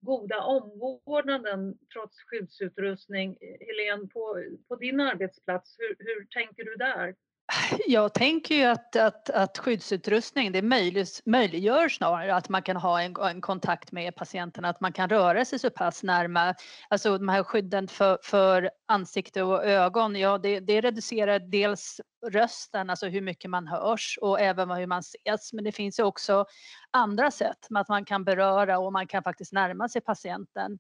goda 0.04 0.40
omvårdnaden 0.40 1.78
trots 1.92 2.16
skyddsutrustning. 2.18 3.36
Helene, 3.40 4.08
på, 4.08 4.44
på 4.68 4.76
din 4.76 5.00
arbetsplats, 5.00 5.76
hur, 5.78 5.96
hur 5.98 6.26
tänker 6.26 6.64
du 6.64 6.74
där? 6.76 7.14
Jag 7.86 8.14
tänker 8.14 8.54
ju 8.54 8.64
att, 8.64 8.96
att, 8.96 9.30
att 9.30 9.58
skyddsutrustning 9.58 10.52
det 10.52 10.62
möjlig, 10.62 11.06
möjliggör 11.24 11.88
snarare 11.88 12.34
att 12.34 12.48
man 12.48 12.62
kan 12.62 12.76
ha 12.76 13.02
en, 13.02 13.16
en, 13.16 13.40
kontakt 13.40 13.92
med 13.92 14.16
patienten, 14.16 14.64
att 14.64 14.80
man 14.80 14.92
kan 14.92 15.08
röra 15.08 15.44
sig 15.44 15.58
så 15.58 15.70
pass 15.70 16.02
närma. 16.02 16.54
Alltså 16.88 17.18
de 17.18 17.28
här 17.28 17.42
skydden 17.42 17.88
för, 17.88 18.18
för 18.22 18.70
ansikte 18.86 19.42
och 19.42 19.64
ögon, 19.64 20.16
ja 20.16 20.38
det, 20.38 20.60
det 20.60 20.80
reducerar 20.80 21.38
dels 21.38 22.00
rösten, 22.30 22.90
alltså 22.90 23.06
hur 23.06 23.20
mycket 23.20 23.50
man 23.50 23.66
hörs 23.66 24.18
och 24.20 24.40
även 24.40 24.70
hur 24.70 24.86
man 24.86 25.00
ses. 25.00 25.52
Men 25.52 25.64
det 25.64 25.72
finns 25.72 25.98
ju 25.98 26.02
också 26.02 26.46
andra 26.90 27.30
sätt 27.30 27.66
med 27.70 27.80
att 27.80 27.88
man 27.88 28.04
kan 28.04 28.24
beröra 28.24 28.78
och 28.78 28.92
man 28.92 29.06
kan 29.06 29.22
faktiskt 29.22 29.52
närma 29.52 29.88
sig 29.88 30.00
patienten. 30.02 30.78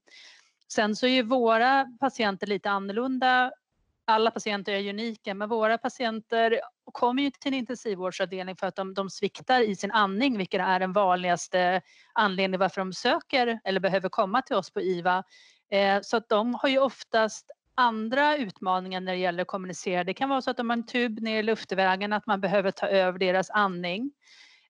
Sen 0.72 0.96
så 0.96 1.06
är 1.06 1.10
ju 1.10 1.22
våra 1.22 1.86
patienter 2.00 2.46
lite 2.46 2.70
annorlunda 2.70 3.52
alla 4.04 4.30
patienter 4.30 4.72
är 4.72 4.90
unika, 4.90 5.34
men 5.34 5.48
våra 5.48 5.78
patienter 5.78 6.60
kommer 6.92 7.22
ju 7.22 7.30
till 7.30 7.52
en 7.52 7.58
intensivvårdsavdelning 7.58 8.56
för 8.56 8.66
att 8.66 8.76
de, 8.76 8.94
de 8.94 9.10
sviktar 9.10 9.60
i 9.60 9.76
sin 9.76 9.90
andning, 9.90 10.38
vilket 10.38 10.60
är 10.60 10.80
den 10.80 10.92
vanligaste 10.92 11.80
anledningen 12.12 12.60
varför 12.60 12.80
de 12.80 12.92
söker 12.92 13.60
eller 13.64 13.80
behöver 13.80 14.08
komma 14.08 14.42
till 14.42 14.56
oss 14.56 14.70
på 14.70 14.80
IVA. 14.80 15.24
Eh, 15.70 15.98
så 16.02 16.16
att 16.16 16.28
de 16.28 16.54
har 16.54 16.68
ju 16.68 16.78
oftast 16.78 17.50
andra 17.74 18.36
utmaningar 18.36 19.00
när 19.00 19.12
det 19.12 19.18
gäller 19.18 19.42
att 19.42 19.48
kommunicera. 19.48 20.04
Det 20.04 20.14
kan 20.14 20.28
vara 20.28 20.42
så 20.42 20.50
att 20.50 20.56
de 20.56 20.70
har 20.70 20.76
en 20.76 20.86
tub 20.86 21.20
ner 21.20 21.38
i 21.38 21.42
luftvägen, 21.42 22.12
att 22.12 22.26
man 22.26 22.40
behöver 22.40 22.70
ta 22.70 22.86
över 22.86 23.18
deras 23.18 23.50
andning. 23.50 24.12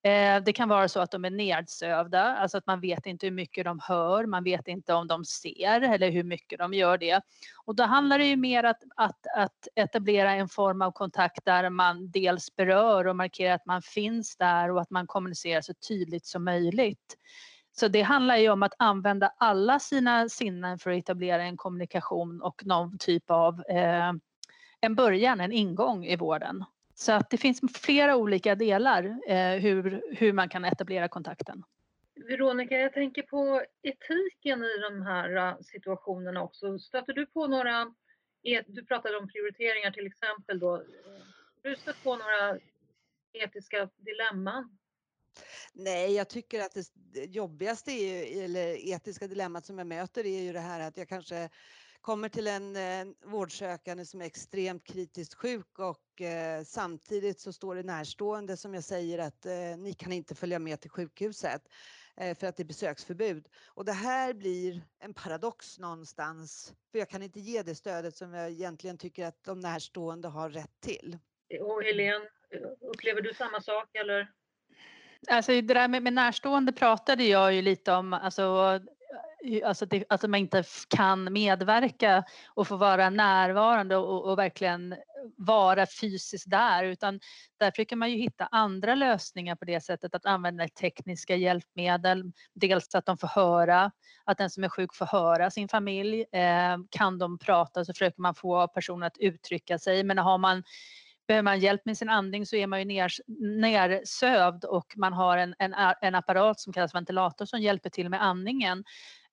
Eh, 0.04 0.42
det 0.44 0.52
kan 0.52 0.68
vara 0.68 0.88
så 0.88 1.00
att 1.00 1.10
de 1.10 1.24
är 1.24 1.30
nedsövda, 1.30 2.22
alltså 2.22 2.58
att 2.58 2.66
man 2.66 2.80
vet 2.80 3.06
inte 3.06 3.26
hur 3.26 3.32
mycket 3.32 3.64
de 3.64 3.80
hör, 3.82 4.26
man 4.26 4.44
vet 4.44 4.68
inte 4.68 4.94
om 4.94 5.06
de 5.06 5.24
ser 5.24 5.80
eller 5.80 6.10
hur 6.10 6.24
mycket 6.24 6.58
de 6.58 6.74
gör 6.74 6.98
det. 6.98 7.20
Och 7.64 7.76
då 7.76 7.84
handlar 7.84 8.18
det 8.18 8.24
ju 8.24 8.36
mer 8.36 8.64
att, 8.64 8.82
att, 8.96 9.26
att 9.36 9.68
etablera 9.74 10.32
en 10.32 10.48
form 10.48 10.82
av 10.82 10.92
kontakt 10.92 11.44
där 11.44 11.70
man 11.70 12.10
dels 12.10 12.56
berör 12.56 13.06
och 13.06 13.16
markerar 13.16 13.54
att 13.54 13.66
man 13.66 13.82
finns 13.82 14.36
där 14.36 14.70
och 14.70 14.80
att 14.80 14.90
man 14.90 15.06
kommunicerar 15.06 15.60
så 15.60 15.74
tydligt 15.88 16.26
som 16.26 16.44
möjligt. 16.44 17.16
Så 17.72 17.88
det 17.88 18.02
handlar 18.02 18.36
ju 18.36 18.48
om 18.48 18.62
att 18.62 18.74
använda 18.78 19.32
alla 19.38 19.78
sina 19.78 20.28
sinnen 20.28 20.78
för 20.78 20.90
att 20.90 20.98
etablera 20.98 21.42
en 21.42 21.56
kommunikation 21.56 22.42
och 22.42 22.66
någon 22.66 22.98
typ 22.98 23.30
av 23.30 23.60
eh, 23.68 24.12
en 24.80 24.94
början, 24.94 25.40
en 25.40 25.52
ingång 25.52 26.04
i 26.04 26.16
vården. 26.16 26.64
Så 26.94 27.12
att 27.12 27.30
det 27.30 27.36
finns 27.36 27.60
flera 27.74 28.16
olika 28.16 28.54
delar 28.54 29.04
eh, 29.26 29.60
hur, 29.60 30.02
hur 30.16 30.32
man 30.32 30.48
kan 30.48 30.64
etablera 30.64 31.08
kontakten. 31.08 31.64
Veronica, 32.14 32.78
jag 32.78 32.92
tänker 32.92 33.22
på 33.22 33.62
etiken 33.82 34.64
i 34.64 34.78
de 34.90 35.02
här 35.02 35.36
uh, 35.36 35.60
situationerna 35.60 36.42
också. 36.42 36.78
Stöter 36.78 37.12
du 37.12 37.26
på 37.26 37.46
några, 37.46 37.94
du 38.66 38.84
pratade 38.86 39.16
om 39.16 39.28
prioriteringar 39.28 39.90
till 39.90 40.06
exempel 40.06 40.58
då. 40.58 40.70
Har 40.70 41.70
du 41.70 41.76
stött 41.76 42.02
på 42.02 42.16
några 42.16 42.58
etiska 43.32 43.88
dilemman? 43.96 44.78
Nej, 45.72 46.14
jag 46.14 46.28
tycker 46.28 46.60
att 46.60 46.76
det 46.94 47.24
jobbigaste 47.24 47.90
är 47.90 48.26
ju, 48.26 48.44
eller 48.44 48.88
etiska 48.94 49.26
dilemmat 49.26 49.66
som 49.66 49.78
jag 49.78 49.86
möter 49.86 50.26
är 50.26 50.40
ju 50.40 50.52
det 50.52 50.60
här 50.60 50.80
att 50.80 50.96
jag 50.96 51.08
kanske 51.08 51.48
kommer 52.04 52.28
till 52.28 52.46
en 52.46 52.76
eh, 52.76 53.14
vårdsökande 53.24 54.04
som 54.04 54.20
är 54.20 54.24
extremt 54.24 54.86
kritiskt 54.86 55.34
sjuk 55.34 55.78
och 55.78 56.22
eh, 56.22 56.62
samtidigt 56.64 57.40
så 57.40 57.52
står 57.52 57.74
det 57.74 57.82
närstående 57.82 58.56
som 58.56 58.74
jag 58.74 58.84
säger 58.84 59.18
att 59.18 59.46
eh, 59.46 59.76
ni 59.78 59.94
kan 59.98 60.12
inte 60.12 60.34
följa 60.34 60.58
med 60.58 60.80
till 60.80 60.90
sjukhuset 60.90 61.62
eh, 62.16 62.36
för 62.36 62.46
att 62.46 62.56
det 62.56 62.62
är 62.62 62.64
besöksförbud. 62.64 63.48
Och 63.66 63.84
det 63.84 63.92
här 63.92 64.34
blir 64.34 64.82
en 65.00 65.14
paradox 65.14 65.78
någonstans 65.78 66.74
för 66.92 66.98
jag 66.98 67.08
kan 67.08 67.22
inte 67.22 67.40
ge 67.40 67.62
det 67.62 67.74
stödet 67.74 68.16
som 68.16 68.34
jag 68.34 68.50
egentligen 68.50 68.98
tycker 68.98 69.26
att 69.26 69.44
de 69.44 69.60
närstående 69.60 70.28
har 70.28 70.50
rätt 70.50 70.80
till. 70.80 71.18
Och 71.60 71.82
Helene, 71.82 72.28
upplever 72.80 73.20
du 73.22 73.34
samma 73.34 73.60
sak 73.60 73.94
eller? 73.94 74.30
Alltså 75.28 75.52
det 75.52 75.74
där 75.74 75.88
med, 75.88 76.02
med 76.02 76.12
närstående 76.12 76.72
pratade 76.72 77.24
jag 77.24 77.54
ju 77.54 77.62
lite 77.62 77.92
om, 77.92 78.12
alltså 78.12 78.80
alltså 79.64 79.86
att 80.08 80.22
man 80.22 80.40
inte 80.40 80.64
kan 80.88 81.32
medverka 81.32 82.24
och 82.54 82.68
få 82.68 82.76
vara 82.76 83.10
närvarande 83.10 83.96
och, 83.96 84.30
och 84.30 84.38
verkligen 84.38 84.94
vara 85.36 85.86
fysiskt 85.86 86.50
där 86.50 86.84
utan 86.84 87.20
där 87.58 87.70
försöker 87.70 87.96
man 87.96 88.10
ju 88.10 88.16
hitta 88.16 88.48
andra 88.50 88.94
lösningar 88.94 89.56
på 89.56 89.64
det 89.64 89.80
sättet 89.80 90.14
att 90.14 90.26
använda 90.26 90.68
tekniska 90.68 91.36
hjälpmedel. 91.36 92.32
Dels 92.54 92.94
att 92.94 93.06
de 93.06 93.18
får 93.18 93.28
höra, 93.28 93.90
att 94.24 94.38
den 94.38 94.50
som 94.50 94.64
är 94.64 94.68
sjuk 94.68 94.94
får 94.94 95.06
höra 95.06 95.50
sin 95.50 95.68
familj. 95.68 96.24
Eh, 96.32 96.76
kan 96.90 97.18
de 97.18 97.38
prata 97.38 97.84
så 97.84 97.92
försöker 97.92 98.20
man 98.20 98.34
få 98.34 98.68
personen 98.68 99.06
att 99.06 99.18
uttrycka 99.18 99.78
sig 99.78 100.04
men 100.04 100.18
har 100.18 100.38
man 100.38 100.62
Behöver 101.26 101.42
man 101.42 101.60
hjälp 101.60 101.84
med 101.84 101.98
sin 101.98 102.08
andning 102.08 102.46
så 102.46 102.56
är 102.56 102.66
man 102.66 102.78
ju 102.78 102.84
ner, 102.84 103.12
nersövd 103.60 104.64
och 104.64 104.94
man 104.96 105.12
har 105.12 105.36
en, 105.36 105.54
en, 105.58 105.74
en 106.00 106.14
apparat 106.14 106.60
som 106.60 106.72
kallas 106.72 106.94
ventilator 106.94 107.46
som 107.46 107.60
hjälper 107.60 107.90
till 107.90 108.08
med 108.08 108.22
andningen. 108.22 108.84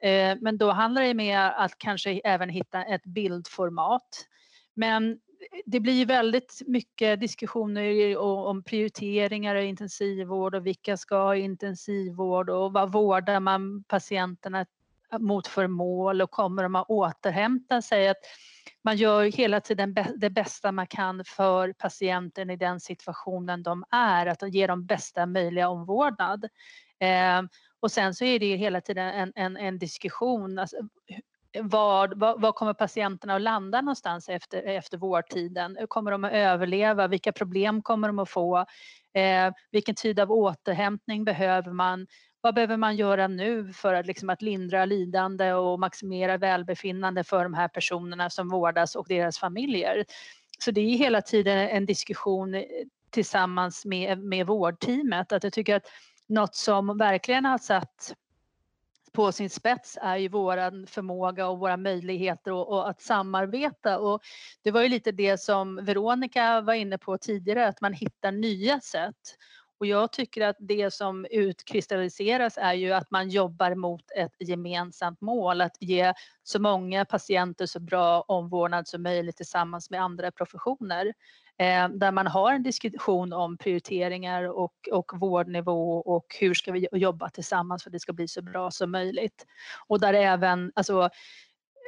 Eh, 0.02 0.38
men 0.42 0.58
då 0.58 0.72
handlar 0.72 1.02
det 1.02 1.14
mer 1.14 1.40
att 1.40 1.78
kanske 1.78 2.12
även 2.24 2.50
hitta 2.50 2.84
ett 2.84 3.04
bildformat. 3.04 4.28
Men 4.74 5.20
det 5.66 5.80
blir 5.80 6.06
väldigt 6.06 6.62
mycket 6.68 7.20
diskussioner 7.20 8.18
om 8.18 8.64
prioriteringar 8.64 9.56
i 9.56 9.66
intensivvård 9.66 10.56
och 10.56 10.66
vilka 10.66 10.98
ska 10.98 11.16
ha 11.16 11.36
intensivvård 11.36 12.50
och 12.50 12.74
vad 12.74 12.92
vårdar 12.92 13.40
man 13.40 13.84
patienterna 13.84 14.66
mot 15.20 15.48
för 15.48 15.68
mål 15.68 16.22
och 16.22 16.32
kommer 16.32 16.64
de 16.64 16.76
att 16.76 16.90
återhämta 16.90 17.82
sig? 17.82 18.10
Att 18.10 18.18
man 18.82 18.98
gör 18.98 19.24
hela 19.24 19.62
tiden 19.62 19.96
det 20.16 20.30
bästa 20.30 20.72
man 20.72 20.88
kan 20.88 21.24
för 21.26 21.74
patienten 21.74 22.50
i 22.50 22.56
den 22.56 22.80
situationen 22.80 23.64
de 23.64 23.84
är, 23.92 24.26
att 24.26 24.54
ge 24.54 24.68
dem 24.68 24.86
bästa 24.86 25.26
möjliga 25.26 25.70
omvårdnad. 25.70 26.44
Eh, 27.00 27.42
och 27.82 27.92
sen 27.92 28.16
så 28.16 28.26
är 28.26 28.40
det 28.40 28.56
hela 28.56 28.82
tiden 28.82 29.08
en, 29.08 29.32
en, 29.36 29.58
en 29.58 29.80
diskussion. 29.80 30.60
Alltså, 30.60 30.78
var, 31.60 32.14
var, 32.16 32.38
var, 32.38 32.52
kommer 32.52 32.74
patienterna 32.74 33.36
att 33.36 33.42
landa 33.42 33.82
någonstans 33.82 34.30
efter, 34.30 34.64
efter 34.64 34.98
vårdtiden? 34.98 35.78
Kommer 35.88 36.12
de 36.12 36.24
att 36.24 36.32
överleva? 36.32 37.08
Vilka 37.08 37.32
problem 37.32 37.82
kommer 37.82 38.08
de 38.08 38.20
att 38.20 38.30
få? 38.30 38.66
Eh, 39.14 39.54
vilken 39.72 39.96
tid 39.96 40.20
av 40.20 40.32
återhämtning 40.32 41.24
behöver 41.24 41.72
man? 41.72 42.08
Vad 42.42 42.56
behöver 42.56 42.78
man 42.78 42.96
göra 42.96 43.28
nu 43.28 43.74
för 43.74 43.94
att, 43.94 44.06
liksom, 44.06 44.30
att 44.30 44.42
lindra 44.42 44.86
lidande 44.86 45.54
och 45.54 45.80
maximera 45.80 46.38
välbefinnande 46.38 47.24
för 47.24 47.44
de 47.44 47.54
här 47.54 47.68
personerna 47.68 48.30
som 48.30 48.50
vårdas 48.50 48.96
och 48.96 49.06
deras 49.10 49.40
familjer? 49.40 50.06
Så 50.60 50.72
det 50.72 50.82
är 50.82 50.98
hela 50.98 51.22
tiden 51.22 51.58
en 51.58 51.86
diskussion 51.86 52.54
eh, 52.54 52.64
tillsammans 53.10 53.86
med, 53.86 54.20
med 54.20 54.48
vårdteamet. 54.48 55.32
Att 55.32 55.44
jag 55.44 55.54
tycker 55.54 55.76
att 55.76 55.88
något 56.32 56.56
som 56.56 56.98
verkligen 56.98 57.46
har 57.46 57.58
satt 57.58 58.16
på 59.12 59.32
sin 59.32 59.50
spets 59.50 59.98
är 60.02 60.18
ju 60.18 60.28
vår 60.28 60.86
förmåga 60.86 61.48
och 61.48 61.60
våra 61.60 61.78
möjligheter 61.78 62.52
och, 62.52 62.68
och, 62.68 62.90
att 62.90 63.02
samarbeta. 63.02 64.00
Och 64.00 64.22
det 64.62 64.72
var 64.72 64.82
ju 64.82 64.88
lite 64.88 65.12
det 65.12 65.38
som 65.38 65.86
Veronica 65.86 66.62
var 66.62 66.74
inne 66.74 66.98
på 66.98 67.18
tidigare, 67.18 67.68
att 67.68 67.82
man 67.82 67.94
hittar 67.94 68.32
nya 68.32 68.80
sätt. 68.80 69.38
Och 69.80 69.86
jag 69.86 70.12
tycker 70.12 70.48
att 70.48 70.56
det 70.60 70.94
som 70.94 71.26
utkristalliseras 71.32 72.58
är 72.58 72.74
ju 72.74 72.92
att 72.92 73.12
man 73.12 73.30
jobbar 73.30 73.76
mot 73.76 74.12
ett 74.18 74.36
gemensamt 74.40 75.22
mål, 75.22 75.62
att 75.62 75.78
ge 75.80 76.14
så 76.44 76.60
många 76.60 77.06
patienter 77.06 77.66
så 77.66 77.80
bra 77.80 78.22
omvårdnad 78.22 78.88
som 78.88 79.04
möjligt 79.04 79.38
tillsammans 79.38 79.90
med 79.90 80.02
andra 80.02 80.32
professioner. 80.32 81.14
Eh, 81.62 81.90
där 81.90 82.12
man 82.12 82.28
har 82.28 82.54
en 82.54 82.64
diskussion 82.64 83.34
om 83.34 83.58
prioriteringar 83.58 84.44
och, 84.44 84.74
och 84.92 85.12
vårdnivå 85.16 85.98
och 85.98 86.36
hur 86.40 86.54
ska 86.54 86.72
vi 86.72 86.88
jobba 86.92 87.30
tillsammans 87.30 87.84
för 87.84 87.90
att 87.90 87.94
det 87.94 88.00
ska 88.00 88.14
bli 88.14 88.28
så 88.28 88.42
bra 88.42 88.72
som 88.72 88.92
möjligt. 88.92 89.46
Och 89.88 90.00
där 90.00 90.14
även 90.14 90.72
alltså, 90.76 91.10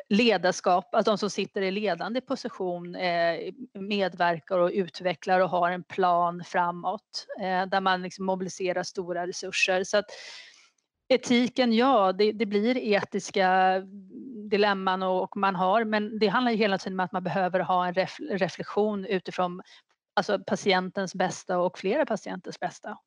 ledarskap, 0.10 0.96
alltså 0.96 1.12
de 1.12 1.18
som 1.18 1.30
sitter 1.30 1.62
i 1.62 1.72
ledande 1.72 2.22
position 2.22 2.96
eh, 2.96 3.54
medverkar 3.74 4.60
och 4.60 4.72
utvecklar 4.74 5.40
och 5.40 5.50
har 5.50 5.72
en 5.72 5.84
plan 5.84 6.44
framåt 6.46 7.28
eh, 7.42 7.66
där 7.66 7.82
man 7.82 8.02
liksom 8.02 8.26
mobiliserar 8.26 8.84
stora 8.84 9.28
resurser. 9.28 9.84
Så 9.84 9.98
att, 9.98 10.06
etiken, 11.08 11.74
ja, 11.74 12.12
det, 12.12 12.32
det, 12.32 12.46
blir 12.46 12.78
etiska 12.78 13.80
dilemman 14.50 15.04
och, 15.04 15.24
och, 15.24 15.38
man 15.38 15.56
har, 15.56 15.86
men 15.86 16.20
det 16.20 16.28
handlar 16.28 16.52
ju 16.52 16.58
hela 16.58 16.78
tiden 16.78 16.94
om 16.94 17.06
att 17.06 17.12
man 17.12 17.24
behöver 17.24 17.60
ha 17.60 17.88
en 17.88 17.94
ref, 17.94 18.18
reflektion 18.20 19.06
utifrån 19.06 19.62
alltså 20.14 20.40
patientens 20.40 21.16
bästa 21.16 21.60
och 21.60 21.80
flera 21.80 22.06
patienters 22.06 22.60
bästa. 22.60 22.98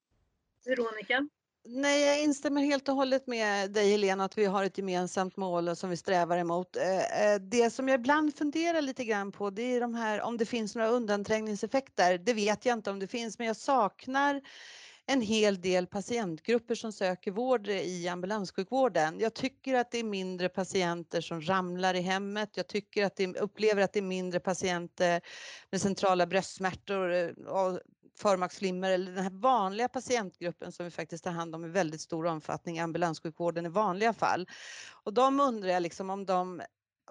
Veronica? 0.65 1.29
Nej, 1.69 2.07
jag 2.07 2.23
instämmer 2.23 2.63
helt 2.63 2.89
och 2.89 2.95
hållet 2.95 3.27
med 3.27 3.71
dig 3.71 3.91
Helena 3.91 4.25
att 4.25 4.39
vi 4.39 4.45
har 4.45 4.65
ett 4.65 4.79
gemensamt 4.79 5.37
mål 5.37 5.77
som 5.77 5.91
vi 5.91 5.97
strävar 5.97 6.39
emot. 6.39 6.77
Eh, 6.77 7.33
eh, 7.33 7.41
det 7.41 7.71
som 7.71 7.89
jag 7.89 8.01
ibland 8.01 8.37
funderar 8.37 8.83
lite 8.83 9.05
grann 9.05 9.33
på 9.33 9.51
det 9.51 9.77
är 9.77 9.81
de 9.81 9.95
här 9.95 10.23
om 10.23 10.37
det 10.37 10.47
finns 10.47 10.75
några 10.75 10.89
undanträngningseffekter. 10.89 12.19
Det 12.19 12.33
vet 12.33 12.67
jag 12.67 12.73
inte 12.73 12.91
om 12.91 12.99
det 12.99 13.07
finns 13.07 13.39
men 13.39 13.47
jag 13.47 13.57
saknar 13.57 14.41
en 15.07 15.21
hel 15.21 15.61
del 15.61 15.87
patientgrupper 15.87 16.75
som 16.75 16.93
söker 16.93 17.31
vård 17.31 17.69
eh, 17.69 17.81
i 17.81 18.09
ambulanssjukvården. 18.09 19.21
Jag 19.21 19.35
tycker 19.35 19.75
att 19.75 19.91
det 19.91 19.99
är 19.99 20.05
mindre 20.05 20.49
patienter 20.49 21.21
som 21.21 21.41
ramlar 21.41 21.95
i 21.95 22.01
hemmet. 22.01 22.51
Jag 22.55 22.67
tycker 22.67 23.05
att 23.05 23.17
det, 23.17 23.37
upplever 23.37 23.83
att 23.83 23.93
det 23.93 23.99
är 23.99 24.03
mindre 24.03 24.41
patienter 24.41 25.21
med 25.71 25.81
centrala 25.81 26.27
bröstsmärtor 26.27 27.13
eh, 27.13 27.29
och 27.47 27.81
förmaksflimmer 28.19 28.91
eller 28.91 29.13
den 29.13 29.23
här 29.25 29.41
vanliga 29.41 29.89
patientgruppen 29.89 30.73
som 30.73 30.85
vi 30.85 30.91
faktiskt 30.91 31.25
tar 31.25 31.31
hand 31.31 31.55
om 31.55 31.65
i 31.65 31.69
väldigt 31.69 32.01
stor 32.01 32.27
omfattning 32.27 32.77
i 32.77 32.81
ambulanssjukvården 32.81 33.67
i 33.67 33.69
vanliga 33.69 34.13
fall. 34.13 34.49
Och 35.05 35.15
de 35.15 35.41
undrar 35.41 35.69
jag 35.69 35.83
liksom 35.83 36.11
om 36.11 36.27
de 36.27 36.63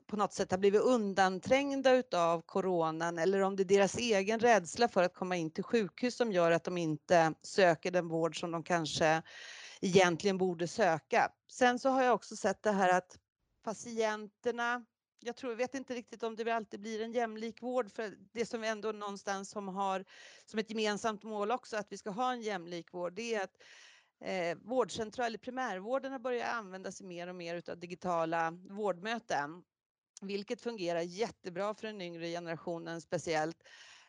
på 0.07 0.17
något 0.17 0.33
sätt 0.33 0.51
har 0.51 0.57
blivit 0.57 0.81
undanträngda 0.81 1.95
utav 1.95 2.41
coronan 2.41 3.19
eller 3.19 3.41
om 3.41 3.55
det 3.55 3.63
är 3.63 3.65
deras 3.65 3.97
egen 3.97 4.39
rädsla 4.39 4.87
för 4.87 5.03
att 5.03 5.13
komma 5.13 5.35
in 5.35 5.51
till 5.51 5.63
sjukhus 5.63 6.15
som 6.15 6.31
gör 6.31 6.51
att 6.51 6.63
de 6.63 6.77
inte 6.77 7.33
söker 7.41 7.91
den 7.91 8.07
vård 8.07 8.39
som 8.39 8.51
de 8.51 8.63
kanske 8.63 9.21
egentligen 9.81 10.37
borde 10.37 10.67
söka. 10.67 11.31
Sen 11.51 11.79
så 11.79 11.89
har 11.89 12.03
jag 12.03 12.15
också 12.15 12.35
sett 12.35 12.63
det 12.63 12.71
här 12.71 12.97
att 12.97 13.19
patienterna 13.63 14.85
jag 15.25 15.35
tror, 15.35 15.55
vet 15.55 15.75
inte 15.75 15.93
riktigt 15.93 16.23
om 16.23 16.35
det 16.35 16.51
alltid 16.51 16.79
blir 16.79 17.01
en 17.01 17.11
jämlik 17.11 17.61
vård 17.61 17.91
för 17.91 18.17
det 18.31 18.45
som 18.45 18.61
vi 18.61 18.67
ändå 18.67 18.91
någonstans 18.91 19.49
som 19.49 19.67
har 19.67 20.05
som 20.45 20.59
ett 20.59 20.69
gemensamt 20.69 21.23
mål 21.23 21.51
också 21.51 21.77
att 21.77 21.87
vi 21.89 21.97
ska 21.97 22.09
ha 22.09 22.31
en 22.31 22.41
jämlik 22.41 22.93
vård 22.93 23.13
det 23.13 23.35
är 23.35 23.43
att 23.43 23.57
eh, 24.21 24.57
vårdcentral 24.57 25.25
eller 25.25 25.37
primärvården 25.37 26.11
har 26.11 26.19
börjat 26.19 26.55
använda 26.55 26.91
sig 26.91 27.07
mer 27.07 27.27
och 27.27 27.35
mer 27.35 27.55
utav 27.55 27.79
digitala 27.79 28.51
vårdmöten 28.51 29.63
vilket 30.21 30.61
fungerar 30.61 31.01
jättebra 31.01 31.73
för 31.73 31.87
den 31.87 32.01
yngre 32.01 32.27
generationen 32.27 33.01
speciellt. 33.01 33.67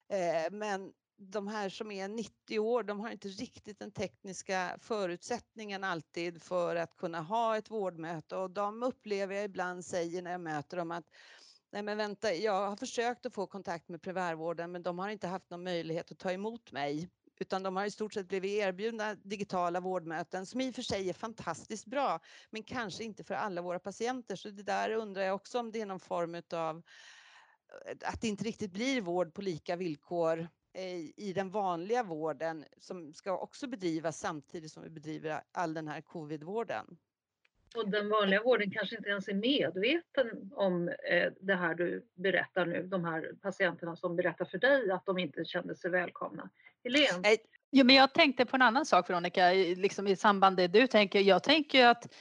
Eh, 0.09 0.53
men 0.53 0.93
de 1.19 1.49
här 1.49 1.69
som 1.69 1.91
är 1.91 2.09
90 2.09 2.59
år, 2.59 2.83
de 2.83 3.01
har 3.01 3.11
inte 3.11 3.29
riktigt 3.29 3.79
den 3.79 3.91
tekniska 3.91 4.79
förutsättningen 4.81 5.85
alltid 5.85 6.43
för 6.43 6.77
att 6.77 6.97
kunna 6.97 7.21
ha 7.21 7.57
ett 7.57 7.71
vårdmöte 7.71 8.37
och 8.37 8.51
de 8.51 8.83
upplever 8.83 9.35
jag 9.35 9.45
ibland 9.45 9.85
säger 9.85 10.23
när 10.23 10.31
jag 10.31 10.41
möter 10.41 10.77
dem 10.77 10.91
att 10.91 11.05
Nej 11.71 11.83
men 11.83 11.99
vänta, 11.99 12.35
jag 12.35 12.69
har 12.69 12.77
försökt 12.77 13.27
att 13.27 13.35
få 13.35 13.47
kontakt 13.47 13.89
med 13.89 14.03
primärvården 14.03 14.73
men 14.73 14.83
de 14.83 14.99
har 14.99 15.09
inte 15.09 15.27
haft 15.27 15.51
någon 15.51 15.65
möjlighet 15.65 16.13
att 16.13 16.19
ta 16.19 16.33
emot 16.33 16.73
mig 16.73 17.09
utan 17.40 17.62
de 17.62 17.76
har 17.76 17.85
i 17.87 17.90
stort 17.90 18.14
sett 18.14 18.28
blivit 18.28 18.50
erbjudna 18.50 19.14
digitala 19.14 19.81
vårdmöten 19.81 20.47
som 20.47 20.61
i 20.61 20.71
och 20.71 20.75
för 20.75 20.83
sig 20.83 21.09
är 21.09 21.12
fantastiskt 21.12 21.87
bra 21.87 22.21
men 22.50 22.62
kanske 22.62 23.05
inte 23.05 23.25
för 23.25 23.35
alla 23.35 23.62
våra 23.62 23.78
patienter. 23.78 24.37
Så 24.37 24.50
det 24.50 24.62
där 24.62 24.90
undrar 24.90 25.23
jag 25.23 25.35
också 25.35 25.59
om 25.59 25.73
det 25.73 25.81
är 25.81 25.87
någon 25.87 26.00
form 26.00 26.43
av 26.52 26.83
eh, 27.87 27.97
att 28.05 28.21
det 28.21 28.28
inte 28.28 28.45
riktigt 28.45 28.73
blir 28.73 29.00
vård 29.00 29.35
på 29.35 29.43
lika 29.43 29.76
villkor 29.76 30.49
eh, 30.75 30.97
i 31.16 31.33
den 31.35 31.50
vanliga 31.50 32.02
vården 32.02 32.64
som 32.78 33.12
ska 33.12 33.38
också 33.38 33.66
bedrivas 33.66 34.19
samtidigt 34.19 34.73
som 34.73 34.83
vi 34.83 34.90
bedriver 34.90 35.43
all 35.52 35.75
den 35.75 35.88
här 35.88 36.00
covidvården. 36.00 36.99
Och 37.75 37.91
den 37.91 38.09
vanliga 38.09 38.43
vården 38.43 38.71
kanske 38.71 38.97
inte 38.97 39.09
ens 39.09 39.29
är 39.29 39.35
medveten 39.35 40.51
om 40.55 40.89
eh, 40.89 41.33
det 41.41 41.55
här 41.55 41.75
du 41.75 42.07
berättar 42.15 42.67
nu, 42.67 42.83
de 42.83 43.05
här 43.05 43.31
patienterna 43.43 43.97
som 43.97 44.17
berättar 44.17 44.45
för 44.45 44.59
dig 44.59 44.91
att 44.91 45.07
de 45.07 45.19
inte 45.19 45.45
kände 45.45 45.77
sig 45.77 45.91
välkomna. 45.91 46.51
Helene? 46.85 47.29
Eh, 47.29 47.39
jo, 47.71 47.85
men 47.85 47.95
jag 47.95 48.15
tänkte 48.15 48.47
på 48.47 48.57
en 48.57 48.63
annan 48.63 48.87
sak 48.87 49.11
Veronica, 49.11 49.51
liksom 49.53 50.07
i 50.07 50.17
samband 50.17 50.57
med 50.57 50.71
det 50.71 50.81
du 50.81 50.87
tänker. 50.87 51.21
Jag 51.21 51.43
tänker 51.43 51.87
att 51.87 52.15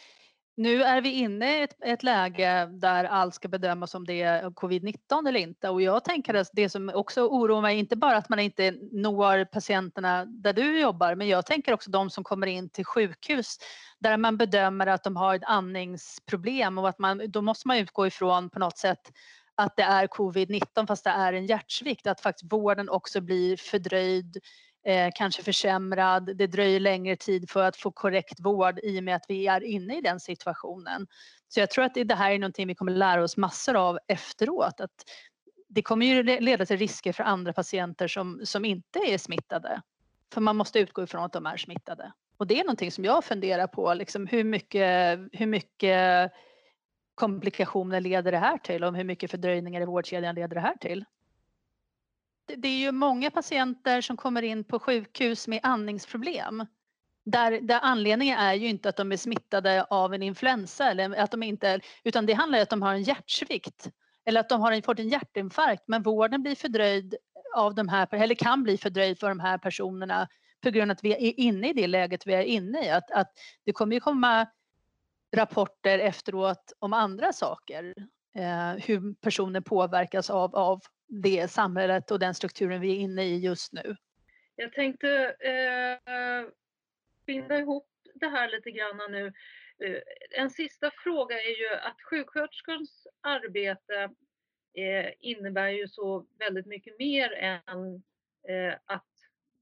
nu 0.58 0.84
är 0.84 1.02
vi 1.02 1.12
inne 1.12 1.60
i 1.60 1.64
ett, 1.64 1.78
ett, 1.86 2.04
läge 2.04 2.66
där 2.66 3.04
allt 3.04 3.36
ska 3.36 3.48
bedömas 3.48 3.96
om 3.96 4.06
det 4.06 4.22
är 4.22 4.50
covid-19 4.50 5.28
eller 5.28 5.40
inte. 5.40 5.70
Och 5.70 5.82
jag 5.82 6.04
tänker 6.04 6.34
att 6.34 6.50
det 6.54 6.70
som 6.70 6.92
också 6.94 7.22
oroar 7.22 7.62
mig, 7.62 7.80
inte 7.80 7.96
bara 7.96 8.18
att 8.18 8.30
man 8.30 8.40
inte 8.40 8.72
når 8.92 9.46
patienterna 9.46 10.26
där 10.26 10.54
du 10.54 10.80
jobbar, 10.80 11.16
men 11.16 11.28
jag 11.28 11.46
tänker 11.46 11.74
också 11.74 11.92
de 11.92 12.10
som 12.10 12.24
kommer 12.24 12.48
in 12.48 12.70
till 12.70 12.86
sjukhus 12.86 13.58
där 14.00 14.18
man 14.18 14.38
bedömer 14.38 14.88
att 14.88 15.04
de 15.04 15.16
har 15.16 15.36
ett 15.36 15.44
andningsproblem 15.46 16.78
och 16.78 16.90
att 16.90 17.00
man, 17.00 17.22
då 17.28 17.42
måste 17.42 17.68
man 17.68 17.78
utgå 17.78 18.08
ifrån 18.08 18.50
på 18.50 18.60
något 18.60 18.78
sätt 18.78 19.12
att 19.56 19.76
det 19.76 19.84
är 19.84 20.08
covid-19 20.08 20.88
fast 20.88 21.04
det 21.04 21.10
är 21.10 21.34
en 21.34 21.46
hjärtsvikt, 21.46 22.08
att 22.08 22.22
faktiskt 22.22 22.54
vården 22.54 22.90
också 22.90 23.22
blir 23.22 23.58
fördröjd 23.58 24.38
eh, 24.86 25.10
kanske 25.16 25.44
försämrad. 25.44 26.38
Det 26.38 26.48
dröjer 26.48 26.80
längre 26.80 27.16
tid 27.16 27.50
för 27.50 27.64
att 27.64 27.78
få 27.78 27.92
korrekt 27.92 28.40
vård 28.40 28.80
i 28.84 29.00
och 29.00 29.04
med 29.04 29.16
att 29.16 29.26
vi 29.28 29.48
är 29.48 29.64
inne 29.64 29.98
i 29.98 30.02
den 30.02 30.20
situationen. 30.20 31.08
Så 31.48 31.60
jag 31.60 31.70
tror 31.70 31.86
att 31.86 31.94
det 31.94 32.16
här 32.16 32.32
är 32.32 32.40
någonting 32.40 32.68
vi 32.68 32.76
kommer 32.76 32.92
lära 32.92 33.24
oss 33.24 33.38
massor 33.38 33.76
av 33.76 34.00
efteråt. 34.08 34.80
Att 34.80 35.04
det 35.68 35.82
kommer 35.82 36.06
ju 36.06 36.24
leda 36.24 36.66
till 36.66 36.78
risker 36.78 37.14
för 37.14 37.24
andra 37.24 37.54
patienter 37.54 38.08
som, 38.08 38.42
som 38.44 38.66
inte 38.66 39.00
är 39.00 39.18
smittade. 39.18 39.82
För 40.34 40.42
man 40.42 40.56
måste 40.56 40.80
utgå 40.80 41.04
ifrån 41.04 41.24
att 41.24 41.34
de 41.34 41.46
är 41.46 41.58
smittade. 41.58 42.12
Och 42.38 42.48
det 42.48 42.60
är 42.60 42.64
någonting 42.64 42.92
som 42.92 43.06
jag 43.06 43.24
funderar 43.24 43.68
på, 43.68 43.94
liksom 43.94 44.28
hur, 44.28 44.44
mycket, 44.44 45.20
hur 45.32 45.46
mycket 45.46 46.32
komplikationer 47.16 48.02
leder 48.02 48.32
det 48.32 48.38
här 48.38 48.58
till 48.58 48.84
och 48.84 48.96
hur 48.96 49.04
mycket 49.04 49.32
fördröjningar 49.32 49.82
i 49.82 49.86
vårdkedjan 49.86 50.36
leder 50.36 50.56
det 50.56 50.62
här 50.62 50.78
till? 50.78 51.06
Det 52.48 52.68
är 52.68 52.78
ju 52.78 52.92
många 52.92 53.32
patienter 53.32 54.02
som 54.02 54.18
kommer 54.18 54.42
in 54.42 54.64
på 54.64 54.80
sjukhus 54.80 55.48
med 55.48 55.60
andningsproblem. 55.64 56.66
Där, 57.26 57.62
där 57.62 57.80
anledningen 57.82 58.40
är 58.40 58.54
ju 58.54 58.68
inte 58.68 58.90
att 58.90 58.98
de 58.98 59.12
är 59.12 59.18
smittade 59.18 59.84
av 59.84 60.14
en 60.14 60.24
influensa 60.24 60.92
eller 60.92 61.16
att 61.16 61.32
de 61.32 61.44
inte, 61.44 61.80
utan 62.04 62.26
det 62.26 62.34
handlar 62.34 62.60
om 62.60 62.64
att 62.64 62.70
de 62.70 62.82
har 62.82 62.94
en 62.94 63.04
hjärtsvikt 63.04 63.90
eller 64.26 64.40
att 64.40 64.50
de 64.50 64.62
har 64.62 64.82
fått 64.82 65.00
en 65.00 65.10
hjärtinfarkt 65.10 65.84
men 65.88 66.04
vården 66.04 66.42
blir 66.44 66.56
fördröjd 66.56 67.16
av 67.56 67.76
de 67.76 67.90
här, 67.90 68.14
eller 68.14 68.36
kan 68.36 68.64
bli 68.64 68.78
fördröjd 68.78 69.20
för 69.20 69.30
de 69.30 69.40
här 69.40 69.58
personerna 69.58 70.28
på 70.64 70.70
grund 70.70 70.92
av 70.92 70.96
att 70.96 71.04
vi 71.04 71.12
är 71.12 71.40
inne 71.40 71.70
i 71.70 71.74
det 71.74 71.88
läget 71.88 72.28
vi 72.28 72.34
är 72.34 72.42
inne 72.42 72.86
i. 72.86 72.90
Att, 72.90 73.12
att 73.12 73.32
det 73.66 73.72
kommer 73.72 73.94
ju 73.94 74.00
komma 74.00 74.48
rapporter 75.36 76.00
efteråt 76.00 76.74
om 76.80 76.94
andra 76.94 77.34
saker. 77.34 77.94
Eh, 78.36 78.84
hur 78.86 79.14
personer 79.14 79.62
påverkas 79.62 80.30
av, 80.30 80.56
av 80.56 80.82
det 81.08 81.52
samhället 81.52 82.12
och 82.12 82.20
den 82.20 82.36
strukturen 82.36 82.82
vi 82.82 82.92
är 82.92 83.00
inne 83.00 83.24
i 83.26 83.38
just 83.40 83.74
nu. 83.74 83.96
Jag 84.56 84.74
tänkte 84.74 85.36
eh, 85.40 86.48
binda 87.26 87.60
ihop 87.60 87.88
det 88.14 88.28
här 88.28 88.50
lite 88.50 88.72
grann 88.72 89.12
nu. 89.12 89.34
Eh, 89.84 90.02
en 90.32 90.50
sista 90.50 90.92
fråga 91.04 91.36
är 91.36 91.60
ju 91.60 91.76
att 91.76 92.02
sjuksköterskans 92.02 93.08
arbete 93.22 94.10
eh, 94.74 95.14
innebär 95.20 95.70
ju 95.70 95.88
så 95.88 96.26
väldigt 96.40 96.66
mycket 96.66 97.00
mer 97.00 97.34
än 97.34 98.04
eh, 98.48 98.74
att 98.86 99.08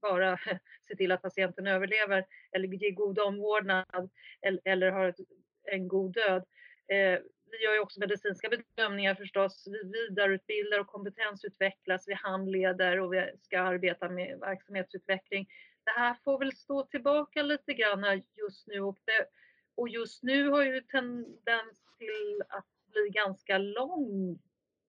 bara 0.00 0.38
se 0.88 0.96
till 0.96 1.12
att 1.12 1.22
patienten 1.22 1.66
överlever 1.66 2.24
eller 2.52 2.68
ge 2.68 2.90
god 2.90 3.18
omvårdnad 3.18 4.10
eller, 4.42 4.60
eller 4.64 4.90
har 4.90 5.08
ett, 5.08 5.16
en 5.62 5.88
god 5.88 6.14
död. 6.14 6.44
Eh, 6.88 7.20
vi 7.58 7.64
gör 7.64 7.74
ju 7.74 7.80
också 7.80 8.00
medicinska 8.00 8.48
bedömningar 8.48 9.14
förstås. 9.14 9.66
Vi 9.66 9.90
vidareutbildar 9.92 10.80
och 10.80 10.86
kompetensutvecklas. 10.86 12.08
Vi 12.08 12.14
handleder 12.14 13.00
och 13.00 13.12
vi 13.12 13.30
ska 13.40 13.60
arbeta 13.60 14.08
med 14.08 14.38
verksamhetsutveckling. 14.40 15.48
Det 15.84 15.90
här 15.90 16.16
får 16.24 16.38
väl 16.38 16.56
stå 16.56 16.86
tillbaka 16.86 17.42
lite 17.42 17.74
grann 17.74 18.22
just 18.36 18.66
nu 18.66 18.80
och, 18.80 18.98
det, 19.04 19.26
och 19.74 19.88
just 19.88 20.22
nu 20.22 20.48
har 20.48 20.64
ju 20.64 20.80
tendens 20.80 21.84
till 21.98 22.42
att 22.48 22.66
bli 22.92 23.08
ganska 23.10 23.58
lång 23.58 24.38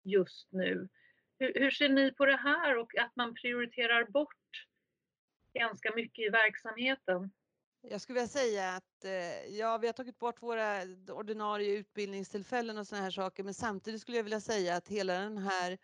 just 0.04 0.52
nu. 0.52 0.88
Hur, 1.38 1.52
hur 1.54 1.70
ser 1.70 1.88
ni 1.88 2.12
på 2.12 2.26
det 2.26 2.36
här 2.36 2.78
och 2.78 2.98
att 2.98 3.16
man 3.16 3.34
prioriterar 3.34 4.04
bort 4.04 4.66
ganska 5.54 5.92
mycket 5.94 6.26
i 6.26 6.28
verksamheten? 6.28 7.30
Jag 7.90 8.00
skulle 8.00 8.14
vilja 8.14 8.28
säga 8.28 8.74
att 8.74 9.04
eh, 9.04 9.56
ja, 9.56 9.78
vi 9.78 9.86
har 9.86 9.92
tagit 9.92 10.18
bort 10.18 10.42
våra 10.42 10.82
ordinarie 11.08 11.76
utbildningstillfällen 11.76 12.78
och 12.78 12.86
sådana 12.86 13.04
här 13.04 13.10
saker, 13.10 13.44
men 13.44 13.54
samtidigt 13.54 14.00
skulle 14.00 14.16
jag 14.16 14.24
vilja 14.24 14.40
säga 14.40 14.76
att 14.76 14.88
hela 14.88 15.12
den 15.14 15.38
här 15.38 15.78